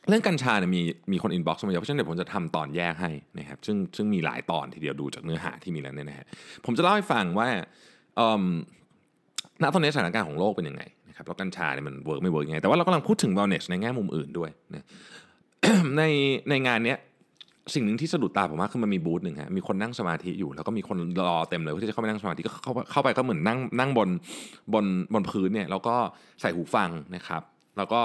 [0.07, 0.81] เรื่องกัญชาเนี่ยมี
[1.11, 6.25] มีคน inbox มาเยอะเพราะฉะนั้นเดี๋ยวผมจะทำตอนแยกให้นะครับซึ่งซึ่งมีหลายตอนทีเดียวดูจากเนื้อหาที่มีแล้วเนี่ยนะฮะ
[6.65, 7.49] ผมจะเล่าให้ฟังว่า
[9.61, 14.85] ณตอนนี้สถานการณ์ของโลกเป็นยังไงนะครับแล้วกัญชาเนี่ยมัน work ไม่ work ยังไงแต่ว่าเรากำลังพูดถึง wellness ในแง่มุมอื่นด้วยนะ
[15.97, 16.03] ใน
[16.49, 16.99] ในงานเนี้ย
[17.73, 20.97] สิ่งหนึ่งที่สะดุดตาผมมากคือมันมีบูธหนึ่งฮะมีคนนั่งสมาธิอยู่แล้วก็มีคน
[21.29, 24.09] รอเต็มเลยเพื่อที่จะเข้าไปนั่งสมาธิก็เข้าเข้าไปก็เหมือนนั่งนั่งบน
[24.73, 25.95] บนบนพื้นเนี่ยแล้วก็
[26.41, 27.41] ใส่หูฟังนะครับ
[27.77, 27.99] แล้วก็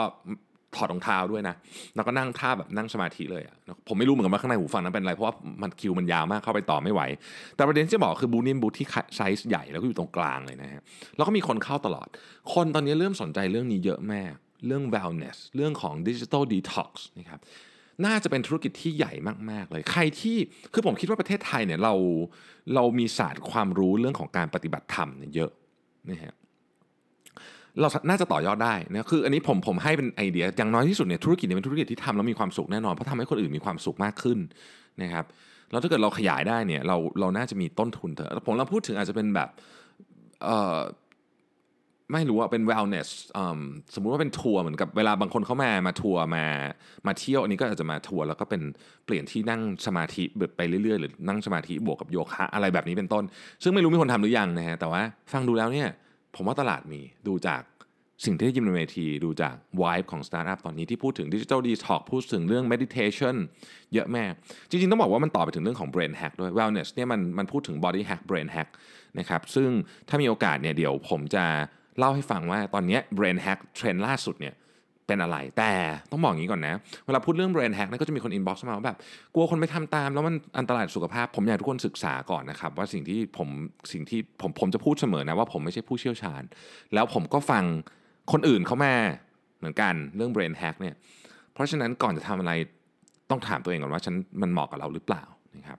[0.79, 1.55] ถอดรองเท้าด้วยนะ
[1.95, 3.57] แล้วก็นั่งท่าแบบนั่งสมาธิเลยอะ
[3.89, 7.03] ผมไม่รู้เหมือนกันว่าข้างในหูฟังนั้นเป็นอะไร เพราะว่ามันคิวมันยาวมากเข้าไปต่อไม่ไหว
[7.57, 10.83] แต่ประเด็นที่บอกคือบูธนี่บูธที่ไซส์ใหญ่แล้วก็อยู่ตรงกลางเลยนะฮะ
[11.17, 12.09] แล้วก็มีคนเข้าตลอด
[12.55, 14.23] คนตอนนี้เริ่มสนใจเรื่องนี้เยอะแม่
[14.67, 17.41] เรื่อง wellness เรื่องของ digital detox นะครับ
[18.07, 19.13] น่าจะเป็นธุรกิจที่ใหญ่
[19.51, 20.37] มาก ๆ เลย ใครที่
[20.73, 21.95] คือผมคิดว่าประเทศไทยเนี่ยเรา
[22.75, 25.51] เรามีศาสตร์ความรู้เรื่องของการปฏิบัติธรรมเนี่ยเยอะ
[26.11, 26.35] นะฮะ
[27.81, 34.39] เราน่าจะต่อยอดได้นะคืออันนี้ผมผมให้เป็นไอเดียอย่างน้อยที่สุดเนี่ยธุรกิจเนี่ยเป็นธุรกิจที่ทำแล้วมีความสุขแน่นอนเพราะทำให้คนอื่นมีความสุขมากขึ้น
[35.03, 35.25] นะครับ
[35.71, 39.49] แล้วถ้าเกิดเราขยายได้เนี่ยเราเราน่าจะมีต้นทุนเถอะผมเราพูดถึงอาจจะเป็นแบบ
[40.45, 40.79] เอ่อ
[42.15, 43.09] ไม่รู้ว่าเป็น wellness
[43.95, 46.45] สมมุติว่าเป็นทัวร์เหมือนกับเวลาบางคนเขามามาทัวร์มา
[47.07, 48.63] มาเที่ยวอันนี้ก็อาจจะมาทัวร์แล้วก็เป็น
[49.05, 53.25] เปลี่ยนที่นั่งสมาธิแบบไปเรื่อยๆ หรือนั่งสมาธิบวกกับโยคะอะไรแบบนี้เป็นต้น
[53.63, 55.89] ซึ่งไม่รู้มีคนทำหรือยังนะฮะแต่ว่าฟังดูแล้วเนี่ย
[56.35, 57.63] ผมว่าตลาดมีดูจาก
[58.25, 63.37] สิ่งที่ได้ยินบนเวทีดูจาก vibe ของสตาร์ทอัพตอนนี้ที่พูดถึง digital detox พูดถึงเรื่อง meditation
[63.95, 64.25] เยอะแม้
[64.69, 68.69] จริงๆ ต้องบอกว่ามันต่อไปถึงเรื่องของ brain hack ด้วย wellness เนี่ยมันมันพูดถึง body hack brain hack
[69.19, 69.69] นะครับซึ่ง
[70.09, 71.45] ถ้ามีโอกาสเนี่ยเดี๋ยวผมจะ
[71.99, 74.55] เล่าให้ฟังว่าตอนนี้ brain hack เทรนล่าสุดเนี่ย
[75.07, 75.73] เป็นอะไร แต่
[76.11, 76.75] ต้องบอกอย่างนี้ก่อนนะ
[77.07, 78.99] เวลาพูดเรื่อง brain hack นะก็จะมีคน inbox มาว่าแบบ
[79.35, 83.49] กลัวคนไม่ทำตาม แล้วมันอันตรายสุขภาพ ผมอยากทุกคนศึกษาก่อนนะครับ ว่าสิ่งที่ผม
[83.93, 86.43] สิ่งที่ผมผมจะพูดเสมอนะว่าผมไม่ใช่ผู้เชี่ยวชาญ
[86.95, 87.65] แล้วผมก็ฟัง
[88.33, 88.95] คนอื่นเขามา
[89.59, 90.95] เหมือนกันเรื่อง brain hack เนี่ย
[91.53, 92.53] เพราะฉะนั้นก่อนจะทำอะไร
[93.31, 95.25] ต้องถามตัวเองก่อนว่าฉันมันเหมาะกับเราหรือเปล่า
[95.57, 95.79] นะครับ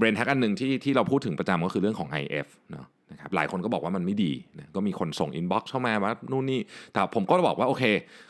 [0.00, 2.86] brain hack อันหนึ่งที่ที่เราพูดถึงประจำก็คือเรื่องของ IF เนาะ
[3.20, 6.60] นะครับหลายคนก็บอกว่ามันไม่ดีนะก็มีคนส่ง inbox เข้ามาว่านู่นนี่
[6.92, 7.84] แต่ผมก็บอกว่าโอเค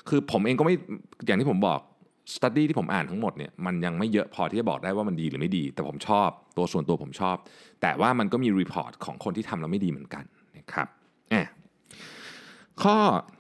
[0.09, 0.75] คือผมเองก็ไม่
[1.27, 1.81] อย่างที่ผมบอก
[2.35, 7.37] study ที่ผมอ่านทั้งหมดเนี่ยมันยังไม่เยอะพอที่จะบอกได้ว่ามันดีหรือไม่ดี แต่ผมชอบตัวส่วนตัวผมชอบ
[7.83, 10.25] แต่ว่ามันก็มี report ของคนที่ทำแล้วไม่ดีเหมือนกัน
[10.57, 10.89] นะครับ
[11.33, 11.35] อ
[12.83, 12.97] ข้อ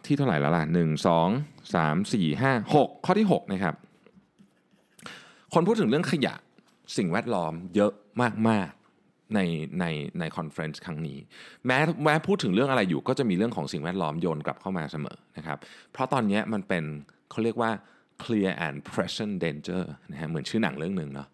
[0.07, 1.29] ที่เท่าไหร่แล้วล่ะหนึ่งสอง
[1.75, 3.75] สามสี่ห้าหกข้อที่หกนะครับ
[5.55, 6.35] คนพูดถึงเรื่องขยะ
[6.97, 7.93] สิ่งแวดล้อมเยอะ
[8.49, 8.71] มาก
[9.35, 9.41] ใน
[9.81, 9.85] ใน
[10.21, 11.19] ใน conference ครั้งนี้
[11.67, 15.59] แม้แม้พูดถึงเรื่องอะไรอยู่ก็จะมีเรื่องของสิ่งแวดล้อมโยนกลับเข้ามาเสมอนะครับ
[15.93, 16.85] เพราะตอนนี้มันเป็น
[17.31, 17.71] เขาเรียกว่า
[18.23, 21.29] clear and present danger นะฮะเหมือนชื่อหนังเรื่องหนึ่งเนาะ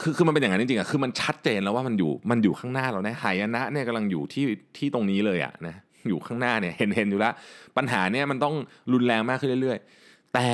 [0.00, 4.44] คือคือมันเป็นอย่างนั้นจริงๆอะคือมันชัดเจนแล้วว่ามันอยู่มันอยู่ข้างหน้าเราเนี่ยหายนะเนี่ยกำลังอยู่ที่
[4.76, 5.76] ที่ตรงนี้เลยอะนะ
[6.08, 7.32] อยู่ข้างหน้าเนี่ยเห็นเห็นอยู่แล้ว
[7.76, 8.54] ปัญหาเนี่ยมันต้อง
[8.92, 10.48] รุนแรงมากขึ้นเรื่อย ๆ แต่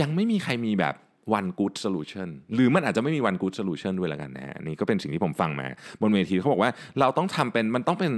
[0.00, 0.94] ยังไม่มีใครมีแบบ
[1.38, 5.66] one good solution หรือมันอาจจะไม่มี one good solution ด้วยละกันนะนี่ก็เป็นสิ่งที่ผมฟังมา
[6.02, 8.12] บนเวทีเขาบอกว่าเราต้องทำเป็นมันต้องเป็น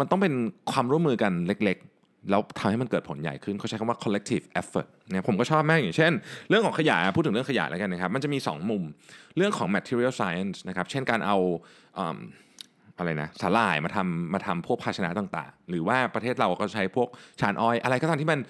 [0.00, 0.32] มันต้องเป็น
[0.70, 6.12] ความร่วมมือกันเล็กๆแล้วทำให้มันเกิดผลใหญ่ขึ้นเขาใช้คำว่า collective effort เนี่ยผมก็ชอบมากอย่างเช่น
[6.48, 8.82] เรื่องของขยะพูดถึงเรื่องขยะแล้วกันนะครับ มันจะมี 2 มุม
[9.36, 11.36] เรื่องของ material science นะครับ เช่นการเอา
[12.98, 17.08] อะไรนะสาลายมาทำมาทำพวกภาชนะต่างๆ หรือว่าประเทศเราก็ใช้พวก
[17.40, 18.40] ชานอ้อย อะไรก็ตามที่มัน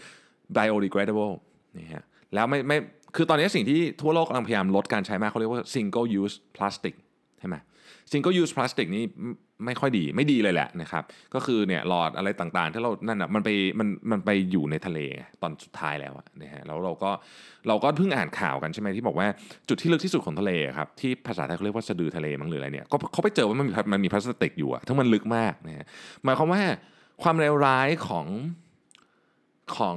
[0.57, 1.35] biodegradable
[1.77, 2.79] นี่ฮะแล้วไม่ไม่
[3.17, 6.95] คือตอนนี้สิ่งที่ทั่วโลกกำลังพยายามลดการใช้มากเขาเรียกว่า single use plastic
[7.41, 7.57] ใช่ไหม
[8.13, 9.05] single use plastic นี่
[9.65, 11.03] ไม่ค่อยดีไม่ดีเลยแหละนะครับ
[11.35, 13.49] ก็คือเนี่ยหลอดอะไรต่างๆ ที่เรานั่นอะมันไป
[13.79, 14.99] มันมันไปอยู่ในทะเล
[15.43, 17.11] ตอนสุดท้ายแล้วนะฮะแล้วเราก็
[17.69, 19.27] เราก็เพิ่งอ่านข่าวกันใช่ไหมที่บอกว่า
[19.69, 25.87] จุดที่ลึกที่สุดของทะเลครับที่ภาษาไทยเขาเรียกว่าสะดือทะเลมั้งหรืออะไรเนี่ยก็เขาไปเจอว่ามันมีมันมีพลาสติกอยู่อะทั้งมันลึกมากนะฮะ
[26.25, 26.63] หมายความว่า
[27.23, 28.27] ความเลวร้ายของ
[29.77, 29.97] ของ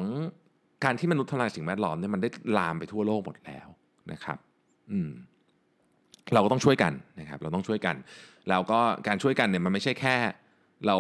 [0.84, 3.68] การที่มนุษย์ทำลายสิ่งแวดล้อมเนี่ยมันได้ลามไปทั่วโลกหมดแล้ว
[4.12, 4.38] นะครับ
[4.92, 5.12] อืม
[6.34, 7.96] เราก็ต้องช่วยกันนะครับเราต้องช่วยกัน
[8.50, 10.16] แล้วก็การช่วยกันเนี่ยมันไม่ใช่แค่
[10.88, 10.96] เรา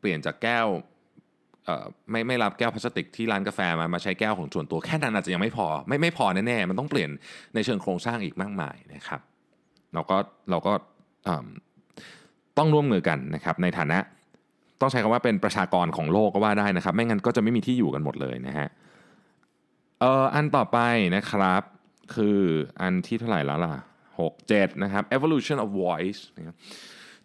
[0.00, 0.66] เปลี่ยนจากแก้ว
[1.64, 7.10] เอ่อไม่ไม่รับแก้วพลาสติกที่ร้านกาแฟมามาใช้แก้วของส่วนตัวแค่นั้นอาจจะยังไม่พอไม่ไม่พอแน่ๆมันต้องเปลี่ยน
[7.54, 9.20] ในเชิงโครงสร้างอีกมากมายนะครับ
[9.94, 10.16] เราก็
[10.50, 10.72] เราก็
[12.58, 13.98] ต้องร่วมมือกันนะครับในฐานะ
[14.80, 18.68] ต้องใช้คำว่าเป็นประชากรของโลกก็ว่าได้นะครับ ไม่งั้นก็จะไม่มีที่อยู่กันหมดเลยนะฮะ
[20.02, 20.78] เอ่ออันต่อไป
[21.16, 21.62] นะครับ
[22.14, 22.40] คือ
[22.80, 23.74] อันที่เท่าไหร่แล้วล่ะ
[24.20, 26.56] 6 7 นะครับ evolution of voice นะ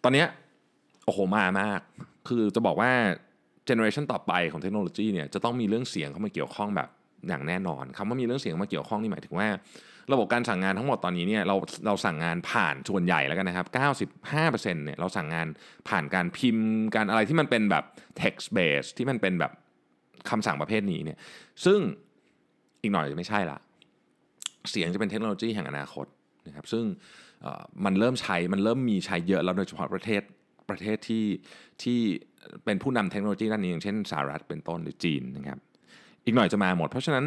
[0.04, 0.24] ตอนนี้
[1.04, 1.80] โอ้โหมามาก
[2.28, 2.90] คือจะบอกว่า
[3.66, 6.88] เจเนอเรชันต่อไปของเทคโนโลยีเนี่ยจะต้องมีเรื่องเสียงเข้ามาเกี่ยวข้องแบบ
[7.28, 9.48] อย่างแน่นอนคำว่ามีเรื่องเสียงมาเกี่ยวข้องนี่หมายถึงว่า
[10.12, 13.66] ระบบการสั่งงานทั้งหมดตอนนี้เนี่ยเราเราสั่งงานผ่านส่วนใหญ่แล้วกันนะครับ
[14.22, 15.46] 95%เนี่ยเราสั่งงาน
[15.88, 17.84] ผ่านการพิมพ์การอะไรที่มันเป็นแบบ
[18.22, 19.52] text base ที่มันเป็นแบบ
[20.30, 21.18] คำสั่งประเภทนี้เนี่ย
[21.64, 21.80] ซึ่ง
[22.82, 23.58] อีกหน่อยจะไม่ใช่ละ
[24.70, 26.06] เสียงจะเป็นเทคโนโลยีแห่งอนาคต
[26.46, 26.84] นะครับซึ่ง
[27.84, 30.22] มันเริ่มใช้มันเริ่มมีใช้เยอะแล้วโดยเฉพาะประเทศ
[30.70, 31.24] ประเทศที่
[31.82, 31.98] ที่
[32.64, 35.58] เป็นผู้นำเทคโนโลยีด้านนี้อย่างเช่นสหรัฐเป็นต้นหรือจีนนะครับ
[36.24, 37.24] อีกหน่อยจะมาหมด เพราะฉะนั้น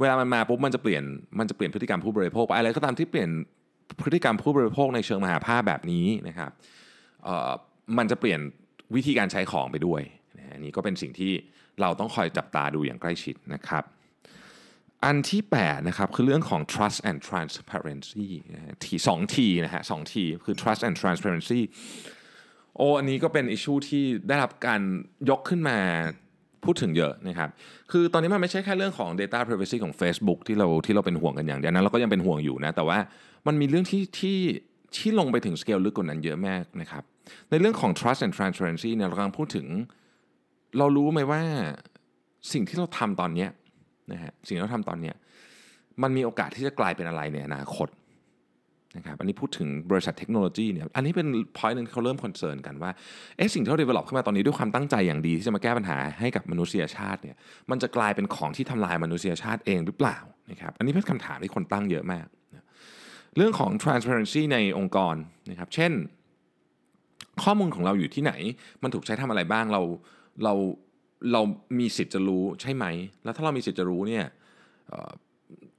[0.00, 1.02] เวลามันมาปุ๊บมันจะเปลี่ยน
[1.38, 3.30] มันจะเปลี่ยนพฤติกรรมผู้บริโภคไปอะไรก็ตามที่เปลี่ยน
[4.02, 6.50] พฤติกรรมผู้บริโภคในเชิงมหาภาพแบบนี้นะครับ
[7.98, 8.40] มันจะเปลี่ยน
[8.94, 10.02] วิธีการใช้ของไปด้วย
[10.52, 11.32] อันนี้ก็เป็นสิ่งที่
[11.80, 13.84] เราต้องคอยจับตาดูอย่างใกล้ชิดนะครับ
[15.04, 18.26] อันที่8นะครับคือเรื่องของ trust and transparency
[18.84, 21.60] ทีสองทีนะฮะสองทีคือ trust and transparency
[22.76, 24.80] โอ้อันนี้ก็เป็นอิชูที่ได้รับการ
[25.30, 25.78] ยกขึ้นมา
[26.64, 27.50] พูดถึงเยอะนะครับ
[27.90, 32.98] คือตอนนี้มันไม่ใช่แค่เรื่องของ data privacy ของ Facebook ที่เราที่เราเป็นห่วงกันอย่างเดียวนั้นเราก็ยังเป็นห่วงอยู่นะ แต่ว่า
[33.46, 34.38] มันมีเรื่องที่ที่
[34.96, 37.02] ที่ลงไปถึงสเกลลึกกว่านั้นเยอะมากนะครับ
[37.50, 39.66] ในเรื่องของ trust and transparency เนี่ยเรากำลังพูดถึง
[40.78, 41.42] เรารู้ไหมว่า
[42.52, 43.46] สิ่งที่เราทำตอนนี้
[44.12, 45.12] นะฮะสิ่งที่เราทำตอนนี้
[46.02, 47.88] มันมีโอกาสที่จะกลายเป็นอะไรในอนาคต
[48.96, 52.90] นะครับอันนี้พูดถึงบริษัทเทคโนโลยีเนี่ยอันนี้เป็น point นึงเขาเริ่มคอนเซิร์นกันว่า
[53.36, 57.36] เอ๊ะสิ่งที่เรา develop ขึ้นมาตอนนี้ด้วยความตั้งใจอย่างดีที่จะมาแก้ปัญหาให้กับมนุษยชาติเนี่ย
[57.70, 60.18] มันจะกลายเป็นของที่ทำลายมนุษยชาติเองหรือเปล่า
[60.50, 62.26] นะครับอันนี้เป็นคำถามที่คนตั้งเยอะมาก
[63.36, 65.16] เรื่องของ transparency ในองค์กร
[65.50, 65.92] นะครับเช่น
[67.42, 68.32] ข้อมูลของเราอยู่ที่ไหน
[68.82, 69.82] มันถูกใช้ทำอะไรบ้างเรา
[70.44, 70.54] เรา
[71.32, 71.40] เรา
[71.78, 72.84] มีสิทธิ์จะรู้ใช่ไหม
[73.24, 74.24] แล้วถ้าเรามีสิทธิ์จะรู้เนี่ย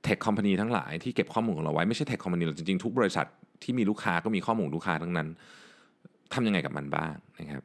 [0.03, 3.27] เทคคอมพานีทั้งหลายที่เก็บข้อมูลของเราไว้ไม่ใช่เทคคอมพานีเราจริงๆ ทุกบริษัท
[3.63, 5.27] ที่มีลูกค้าก็มีข้อมูลลูกค้าทั้งนั้น
[6.34, 7.63] ทำยังไงกับมันบ้างนะครับ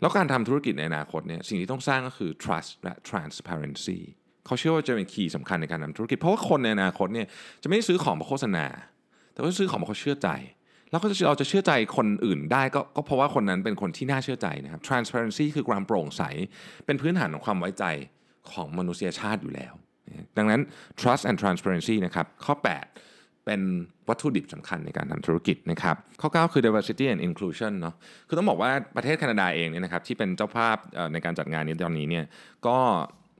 [0.00, 3.98] แล้วการทำธุรกิจในอนาคตเนี่ยสิ่งที่ต้องสร้างก็คือ trust และ transparency
[4.46, 7.26] เขาเชื่อว่าจะเป็นคีย์สำคัญในการทำธุรกิจ เพราะว่าคนในอนาคตเนี่ย
[7.62, 8.66] จะไม่ได้ซื้อของเพราะโฆษณา
[9.32, 10.28] แต่ว่าซื้อของเพราะเขาเชื่อใจ
[10.94, 16.22] แล้วก็เราจะเชื่อใจคนอื่นได้ก็ก็เพราะว่าคนนั้นเป็นคนที่น่าเชื่อใจนะครับ transparency คือความโปร่งใส
[16.86, 17.84] เป็นพื้นฐานของความไว้ใจ
[18.52, 19.72] ของมนุษยชาติอยู่แล้ว
[20.38, 20.60] ดังนั้น
[21.00, 22.54] trust and transparency นะครับข้อ
[23.00, 23.60] 8 เป็น
[24.08, 27.94] วัตถุดิบสำคัญในการทำธุรกิจนะครับข้อ 9 คือ diversity and inclusion เนาะ
[28.28, 30.76] คือต้องบอกว่าประเทศแคนาดาเองเนี่ยนะครับที่เป็นเจ้าภาพ
[31.12, 32.24] ในการจัดงานนี้ตอนนี้เนี่ย
[32.66, 32.78] ก็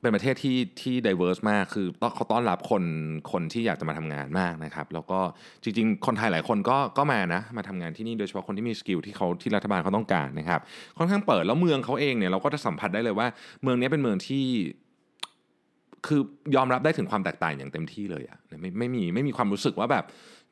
[0.04, 2.84] เป็นประเทศที่ที่ diverse มาก คือเขาต้อนรับคน
[3.32, 5.20] คนที่อยากจะมาทำงานมากนะครับ แล้วก็
[5.62, 10.60] จริง ๆ คนไทยหลายคนก็ก็มานะ มาทำงานที่นี่โดยเฉพาะคนที่มี skill ที่เขาที่รัฐบาลเขาต้องการนะครับ
[10.98, 13.26] ค่อนข้างเปิดแล้วเมืองเขาเองเนี่ยเราก็จะสัมผัสได้เลยว่า
[13.62, 14.44] เมืองนี้เป็นเมืองที่
[16.06, 16.20] คือ
[16.56, 20.04] ยอมรับได้ถึงความแตกต่างอย่างเต็มที่เลยอะไม่ไม่มีไม่มีความรู้สึกว่าแบบ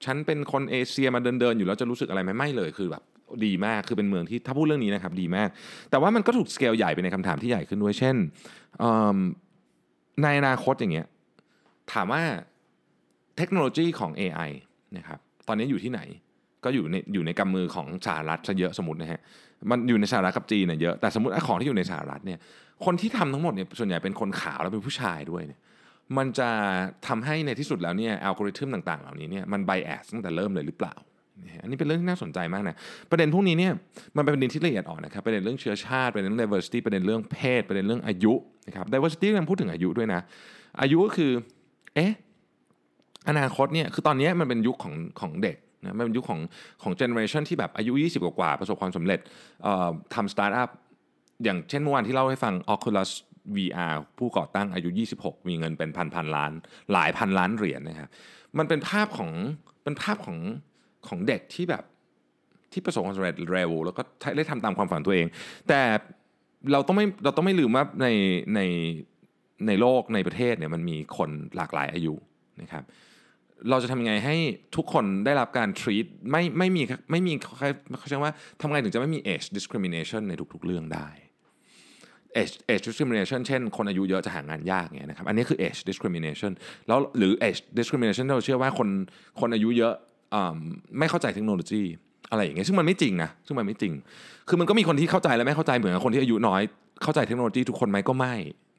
[0.05, 3.03] ฉันเป็นคนเอเชียมาเดินเดินอยู่แล้วจะรู้สึกอะไรไม่ไม่เลยคือแบบ
[3.47, 5.49] ดีมากคือเป็นเมืองที่ถ้าพูดเรื่องนี้นะครับดีมาก
[5.91, 8.17] แต่ว่ามันก็ถูกสเกลใหญ่ไปในคำถามที่ใหญ่ขึ้นด้วยเช่น
[10.23, 11.07] ในอนาคตอย่างเงี้ย
[11.93, 12.23] ถามว่า
[13.37, 14.51] เทคโนโลยีของ AI
[14.97, 16.01] นะครับตอนนี้อยู่ที่ไหน
[16.65, 19.21] ก็อยู่ในอยู่ในกำมือของสหรัฐซะเยอะสมมตินะฮะ
[19.71, 22.39] มันอยู่ในสหรัฐกับจีนเนี่ยเยอะแต่สมมติไอของที่อยู่ในสหรัฐเนี่ย
[22.85, 25.61] คนที่ทำทั้งหมดเนี่ยส่วนใหญ่เป็นคนขาวแล้วเป็นผู้ชายด้วยเนี่ย
[26.17, 26.51] มันจะ
[27.07, 30.95] ทำให้ในที่สุดแล้วเนี่ยอัลกอริทึมต่างๆ เหล่านี้เนี่ยมันไบแอสตั้งแต่เริ่มเลยหรือเปล่า
[31.63, 32.77] อันนี้เป็นเรื่องที่น่าสนใจมากนะ
[33.11, 33.73] ประเด็นพวกนี้เนี่ย
[34.17, 38.35] มันเป็นประเด็นที่ละเอียดอ่อนนะครับประเด็นเรื่องเชื้อชาติประเด็นเรื่อง diversity ประเด็นเรื่องเพศประเด็นเรื่องอายุ
[38.67, 40.21] นะครับ diversity ยังพูดถึงอายุด้วยนะ
[40.81, 41.31] อายุก็คือ
[41.95, 42.13] เอ๊ะ
[43.29, 46.41] อนาคตเนี่ยคือตอนนี้มันเป็นยุคของของเด็กนะมันเป็นยุคของ
[46.83, 49.21] ของ generation ที่แบบอายุ 20 กว่าประสบความสำเร็จ
[50.15, 50.71] ทำสตาร์ทอัพ
[51.45, 53.11] อย่างเช่นเมื่อวานที่เล่าให้ฟัง Oculus
[53.57, 56.53] VR ผู้ก่อตั้งอายุ 26 มีเงินเป็นพันพันล้าน
[56.93, 58.09] หลายพันล้านเหรียญนะครับ
[58.59, 59.31] มันเป็นภาพของ
[59.85, 60.39] เป็นภาพของ
[61.09, 61.85] ของเด็กที่แบบ
[62.73, 64.03] ที่ประสบความสำเร็จเร็วแล้วก็
[64.37, 65.27] ได้ทำตามความฝันตัวเอง
[65.69, 65.81] แต่
[66.73, 68.09] เราต้องไม่เราต้องไม่ลืมว่าใน
[68.55, 68.61] ใน
[69.67, 72.15] ในโลกในประเทศเนี่ยมันมีคนหลากหลายอายุ
[72.63, 72.85] นะครับ
[73.71, 74.37] เราจะทำยังไงให้
[74.77, 81.09] ทุกคนได้รับการ treat ไม่ไม่มีไม่มีเขาเรียกว่าทำไงถึงจะไม่มี age discrimination ในทุกๆเรื่องได้
[82.41, 86.53] age age discrimination เช่น คนอายุเยอะจะหางานยากเนี่ยนะครับอันนี้คือ age discrimination
[86.89, 88.89] แล้วหรือ age discrimination เราเชื่อว่าคน
[89.41, 89.95] คนอายุเยอะ
[90.99, 91.83] ไม่เข้าใจเทคโนโลยี
[92.31, 93.93] อะไรอย่างเงี้ยซึ่งมันไม่จริงนะซึ่งมันไม่จริง
[94.49, 96.63] คือมันก็มีคนที่เข้าใจและไม่เข้าใจเหมือนคนที่อายุน้อย
[97.03, 98.35] เข้าใจเทคโนโลยีทุกคนไหมก็ไม่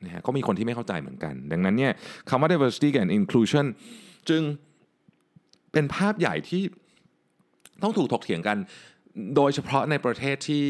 [0.06, 1.94] นะฮะก็มีคนที่ไม่เข้าใจเหมือนกัน ดังนั้นเนี่ย
[2.30, 3.66] คำว่า diversity and inclusion
[4.30, 4.42] จึง
[5.72, 6.64] เป็นภาพใหญ่ที่
[7.84, 8.58] ต้องถูกถกเถียงกัน
[9.36, 10.68] โดยเฉพาะในประเทศที่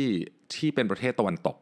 [0.55, 1.57] ที่เป็นประเทศตะวันตก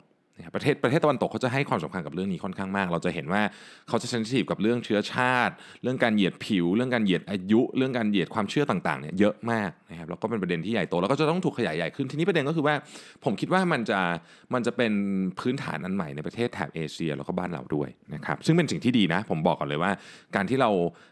[0.56, 3.42] ประเทศประเทศตะวันตกเขาจะให้ความสำคัญกับเรื่องนี้ค่อนข้างมาก เราจะเห็นว่า
[3.88, 12.76] เขาจะเซนซิทีฟกับเรื่องเชื้อชาติ เรื่องการเหยียดผิว เรื่องการเหยียดอายุ เรื่องการเหยียดความเชื่อต่างๆเนี่ยเยอะมากนะครับแล้วก็เป็นประเด็นที่ใหญ่โตแล้วก็จะต้องถูกขยายใหญ่ขึ้นทีนี้ประเด็นก็คือว่า
[13.26, 14.00] ผมคิดว่ามันจะ
[14.54, 14.94] มันจะเป็น
[15.40, 19.92] พื้นฐานอันใหม่ในประเทศแถบเอเชีย แล้วก็บ้านเราด้วยนะครับซึ่งเป็นสิ่งที่ดีนะ ผมบอกก่อนเลยว่า
[20.36, 20.70] การที่เรา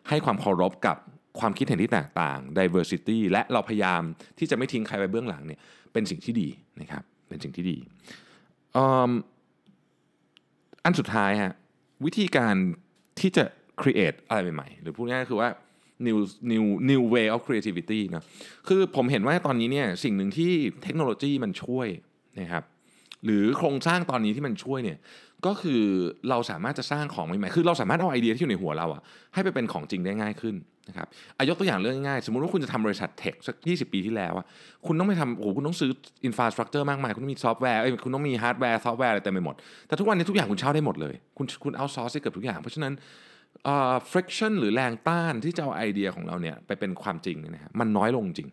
[0.09, 0.97] ให้ความเคารพกับ
[1.39, 4.01] ความคิดเห็นที่แตกต่าง diversity และเราพยายาม
[4.39, 5.59] ที่จะไม่ทิ้งใครไว้เบื้องหลังเนี่ย
[5.93, 6.47] เป็นสิ่งที่ดี
[6.81, 7.77] นะครับเป็นสิ่งที่ดี
[10.83, 11.53] อันสุดท้ายฮะ
[12.05, 12.55] วิธีการ
[13.19, 13.43] ที่จะ
[13.81, 15.49] create อะไรใหม่ๆ หรือพูดง่ายๆคือว่า
[16.07, 16.17] new
[16.51, 18.23] new new way of creativity นะ
[18.67, 20.51] คือผมเห็นว่าตอนนี้เนี่ยสิ่งหนึ่งที่
[20.83, 21.87] เทคโนโลยีมันช่วย
[22.39, 22.63] นะครับ
[23.25, 24.97] หรือโครงสร้างตอนนี้ที่มันช่วยเนี่ย
[25.45, 25.81] ก็คือ
[26.29, 29.01] เราสามารถจะสร้างของใหม่ๆ คือเราสามารถเอาไอเดียที่อยู่ในหัวเราอะ
[29.33, 30.55] ให้ไปเป็นของจริงได้ง่ายขึ้น
[30.89, 34.45] นะครับอายกตัวอย่างเรื่องง่าย สมมุติว่าคุณจะทำบริษัทเทคสัก 20 ปีที่แล้วอะ
[34.87, 35.91] คุณต้องไปทำโอ้โหคุณต้องซื้อ
[36.25, 39.55] infrastructure มากมาย คุณต้องมีซอฟต์แวร์คุณต้องมีฮาร์ดแวร์ซอฟต์แวร์อะไรเต็มไปหมด
[39.87, 42.93] แต่ทุกวันนี้ทุกอย่างคุณเช่าได้หมดเลย คุณคุณ outsource ได้เกือบทุกอย่าง เพราะฉะนั้น
[43.65, 48.49] เอ่อ friction หรือแรงต้านที่จะเอาไอเดียของเราเนี่ยไปเป็นความจริงนะฮะมันน้อยลงจริง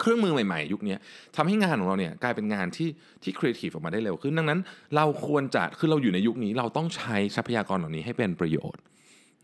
[0.00, 0.96] เครื่องมือใหม่ๆ ยุคนี้
[1.36, 2.88] ทำให้งานของเราเนี่ยกลายเป็นงานที่
[3.22, 4.60] ที่ครีเอทีฟออกมาได้เร็วขึ้น ดังนั้น
[4.96, 8.82] เราควรจะคือเราอยู่ในยุคนี้ เราต้องใช้ทรัพยากรเหล่านี้ให้เป็นประโยชน์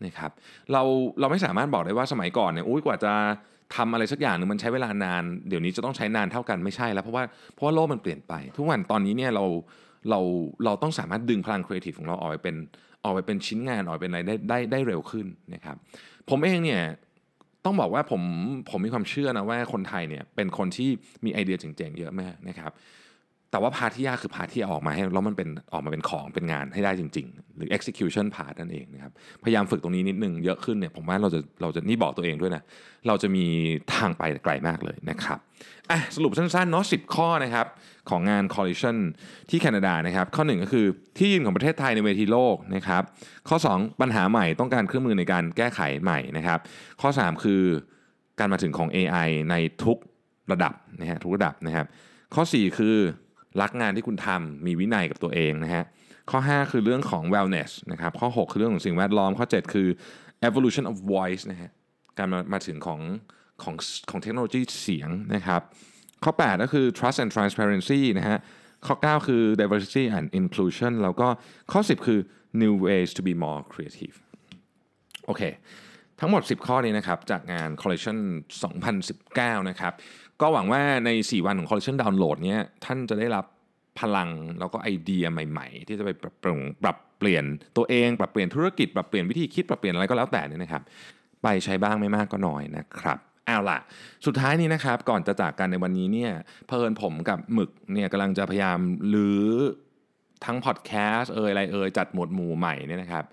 [0.05, 0.31] นะครับ
[0.71, 0.81] เรา
[1.19, 3.13] เราไม่สามารถบอกได้ว่าสมัยก่อนเนี่ยอุ้ยกว่าจะ
[3.75, 7.23] ทำอะไรสักอย่างหนึ่งมันใช้เวลานาน เดี๋ยวนี้จะต้องใช้นานเท่ากันไม่ใช่แล้วเพราะว่า
[7.55, 9.45] เพราะว่าโลกมันเปลี่ยนไป ทุกวันตอนนี้เนี่ยเรา
[10.09, 10.19] เรา
[10.65, 12.55] เราต้องสามารถดึงพลังครีเอทีฟของเราออกไปเป็น
[13.03, 15.75] ออกไปเป็นชิ้นงานออกไปเป็นอะไรได้ได้ได้เร็วขึ้นนะครับ
[16.29, 16.81] ผมเองเนี่ย
[17.65, 18.21] ต้องบอกว่าผม
[18.69, 20.89] ผมมีความเชื่อนะว่าคนไทยเนี่ยเป็นคนที่
[21.25, 22.71] มีไอเดียเจ๋งๆเยอะมากนะครับ
[23.51, 29.11] แต่ว่าพาที่ยากคือพาที่ออกมาให้แล้วมันเป็นออกมาเป็นของเป็นงานให้ได้จริง ๆ หรือ execution part นั่นเองนะครับ
[29.43, 32.63] พยายามฝึกตรงนี้นิดนึงเยอะขึ้นเนี่ยผมว่าเราจะเราจะนี่บอกตัวเองด้วยนะ
[33.07, 33.45] เราจะมี
[33.93, 35.39] ทางไปไกลมากเลยนะครับ
[35.89, 37.67] อะสรุปสั้นๆเนาะสิข้อนะครับ
[38.09, 38.97] ของงาน Collision
[39.49, 40.85] ที่แคนาดานะครับ ข้อ 1 ก็คือ
[41.17, 43.03] ที่ยืนของประเทศไทยในเวทีโลกนะครับ
[43.49, 46.59] ข้อ 2 ปัญหาใหม่ต้องการเครื่องมือในการแก้ไขใหม่นะครับ
[47.01, 47.61] ข้อ 3 คือ
[48.39, 49.97] การมาถึงของ AI ในทุก
[50.51, 51.85] ระดับนะฮะทุกระดับนะครับ
[52.35, 52.95] ข้อ 4 คือ
[53.61, 55.83] รักงานที่คุณทำมีวินัยกับตัวเองนะฮะ
[56.31, 59.87] ข้อ 5 คือเรื่องของ wellness นะครับข้อ 6 คือเรื่องของสิ่งแวดล้อม ข้อ 7 คือ
[60.47, 61.71] evolution of voice นะฮะ
[62.17, 63.01] การมามาถึงของ
[63.63, 63.75] ของ
[64.09, 65.61] ของเทคโนโลยีเสียงนะครับ
[66.23, 68.37] ข้อ 8 ก็คือ trust and transparency นะฮะ
[68.87, 71.27] ข้อ 9 คือ diversity and inclusion แล้วก็
[71.71, 72.19] ข้อ 10 คือ
[72.61, 74.15] new ways to be more creative
[75.25, 75.41] โอเค
[76.19, 78.17] ทั้งหมด 10 ข้อนี้นะครับ จากงาน Collection
[78.93, 79.93] 2019 นะครับ
[80.41, 83.45] ก็หวังว่าใน 4 วันของ Collection Download เนี้ยท่านจะได้รับ
[83.99, 87.43] พลังแล้วก็ไอเดียใหม่ ๆ ที่จะไปปรับปรุงปรับเปลี่ยน
[87.77, 90.83] ตัวเอง ปรับเปลี่ยนธุรกิจ ปรับเปลี่ยนวิธีคิดปรับเปลี่ยนอะไรก็แล้วแต่นี่นะครับ
[91.43, 93.79] ไปใช้บ้างไม่มากก็น้อยนะครับเอาล่ะ
[94.25, 96.31] สุดท้ายนี้นะครับก่อนจะจากกันในวันนี้เนี่ย
[96.67, 98.79] เพลินผมกับหมึกเนี่ยกำลังจะพยายาม
[99.13, 99.47] ลื้อ
[100.45, 103.25] ทั้งพอดแคสต์เอ่ยอะไรเอ่ยจัดหมวดหมู่ใหม่เนี่ยนะครับ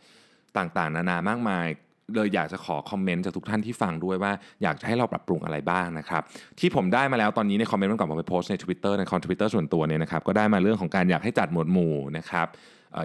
[0.56, 1.66] ต่างๆ นานามากมาย
[2.14, 6.22] เลยอยากจะขอคอมเมนต์จากทุกท่านที่ฟังด้วยว่าอยากจะให้เราปรับปรุงอะไรบ้างนะครับ
[6.60, 12.46] ที่ผมได้มาแล้วตอนนี้ในคอมเมนต์เมันก่อนผมไปโพสใน Twitter ในคอนทวิตเตอร์ส่วนตัวเนี่ยนะครับก็ได้มาเรื่องของการอยากให้จัดหมวดหมู่นะครับ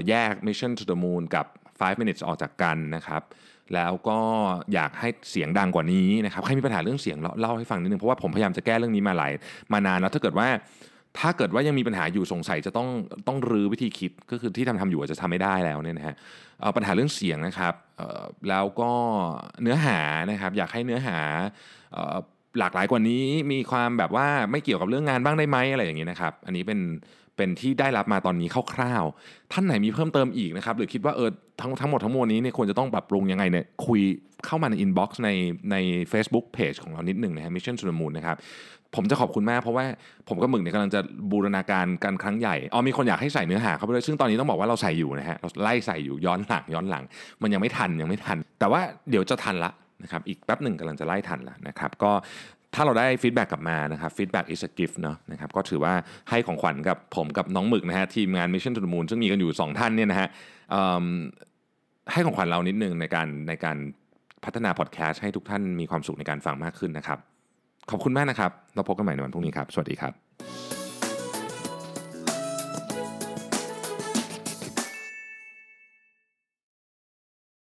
[0.10, 1.46] แยก Mission to the Moon กับ
[1.80, 3.22] 5 minutes ออกจากกันนะครับ
[3.74, 4.20] แล้วก็
[4.74, 9.32] อยากให้เสียงดังกว่านี้นะครับใครมีปัญหาเรื่องเสียงเล่าให้ฟังนิดนึงเพราะว่าผมพยายามจะแก้เรื่องนี้มาหลาย
[9.74, 10.48] มานานแล้วถ้าเกิดว่า
[11.20, 12.88] ถ้าเกิดว่ายังมีปัญหาอยู่สงสัยจะต้อง
[13.28, 16.16] ต้องรื้อวิธีคิดก็คือที่ทำทำอยู่อาจจะทำไม่ได้แล้วเนี่ยนะฮะ
[16.76, 17.74] ปัญหาเรื่องเสียงนะครับ
[18.50, 18.92] แล้วก็
[19.62, 20.00] เนื้อหา
[20.32, 21.20] นะครับอยากให้เนื้อหา
[22.60, 26.80] หลากหลายกว่านี้มีความแบบว่าไม่เกี่ยวกับเรื่องงานบ้างได้ไหมอะไรอย่างนี้นะครับอันนี้เป็น
[27.38, 31.30] เป็นที่ได้รับมาตอนนี้คร่าวๆท่านไหนมีเพิ่มเติมอีกนะครับหรือคิดว่าเออ
[31.62, 34.02] ทั้งทั้งหมดทั้งมวลนี้เนี่ยควรจะต้องปรับปรุงยังไงเนี่ยคุย
[34.46, 35.30] เข้ามาใน inbox ใน
[35.72, 35.76] ใน
[36.12, 38.38] Facebook Page ของเรานิดหนึ่งนะฮะ Mission to the Moon นะครับ
[38.96, 39.86] ผมจะขอบคุณมากเพราะว่า
[40.30, 41.00] ผมกับมึงเนี่ยกำลังจะ
[41.32, 47.04] บูรณาการกันครั้งใหญ่อ๋อมีคนอยากให้ใส่เนื้อหาเข้าไปด้วยซึ่งตอนนี้ต้องบอกว่าเราใส่อยู่นะฮะเราไล่ใส่อยู่ย้อนหลังย้อนหลัง
[47.42, 49.72] มันยังไม่ทันยังไม่ทัน แต่ว่าเดี๋ยวจะทันละ
[50.04, 52.12] นะครับอีกแป๊บหนึ่งกำลังจะไล่ทันละนะครับก็
[52.76, 55.94] ถ้าเราได้ feedback กลับมานะครับฟีดแบ็ก is a gift เนาะนะครับก็ถือว่า
[56.30, 60.28] ให้ของขวัญกับผมกับน้องหมึกนะฮะทีมงาน Mission to the Moon ซึ่งมีกันอยู่ 2 ท่านเนี่ยนะฮะ
[62.12, 63.78] ให้ของขวัญเรานิดนึงในการในการ
[64.46, 67.20] พัฒนาพอดแคสต์ให้ทุกท่านมีความสุขในการฟังมากขึ้นนะครับ
[67.90, 70.81] ขอบคุณมากนะครับ เราพบกันใหม่ในวันพรุ่งนี้ครับ สวัสดีครับ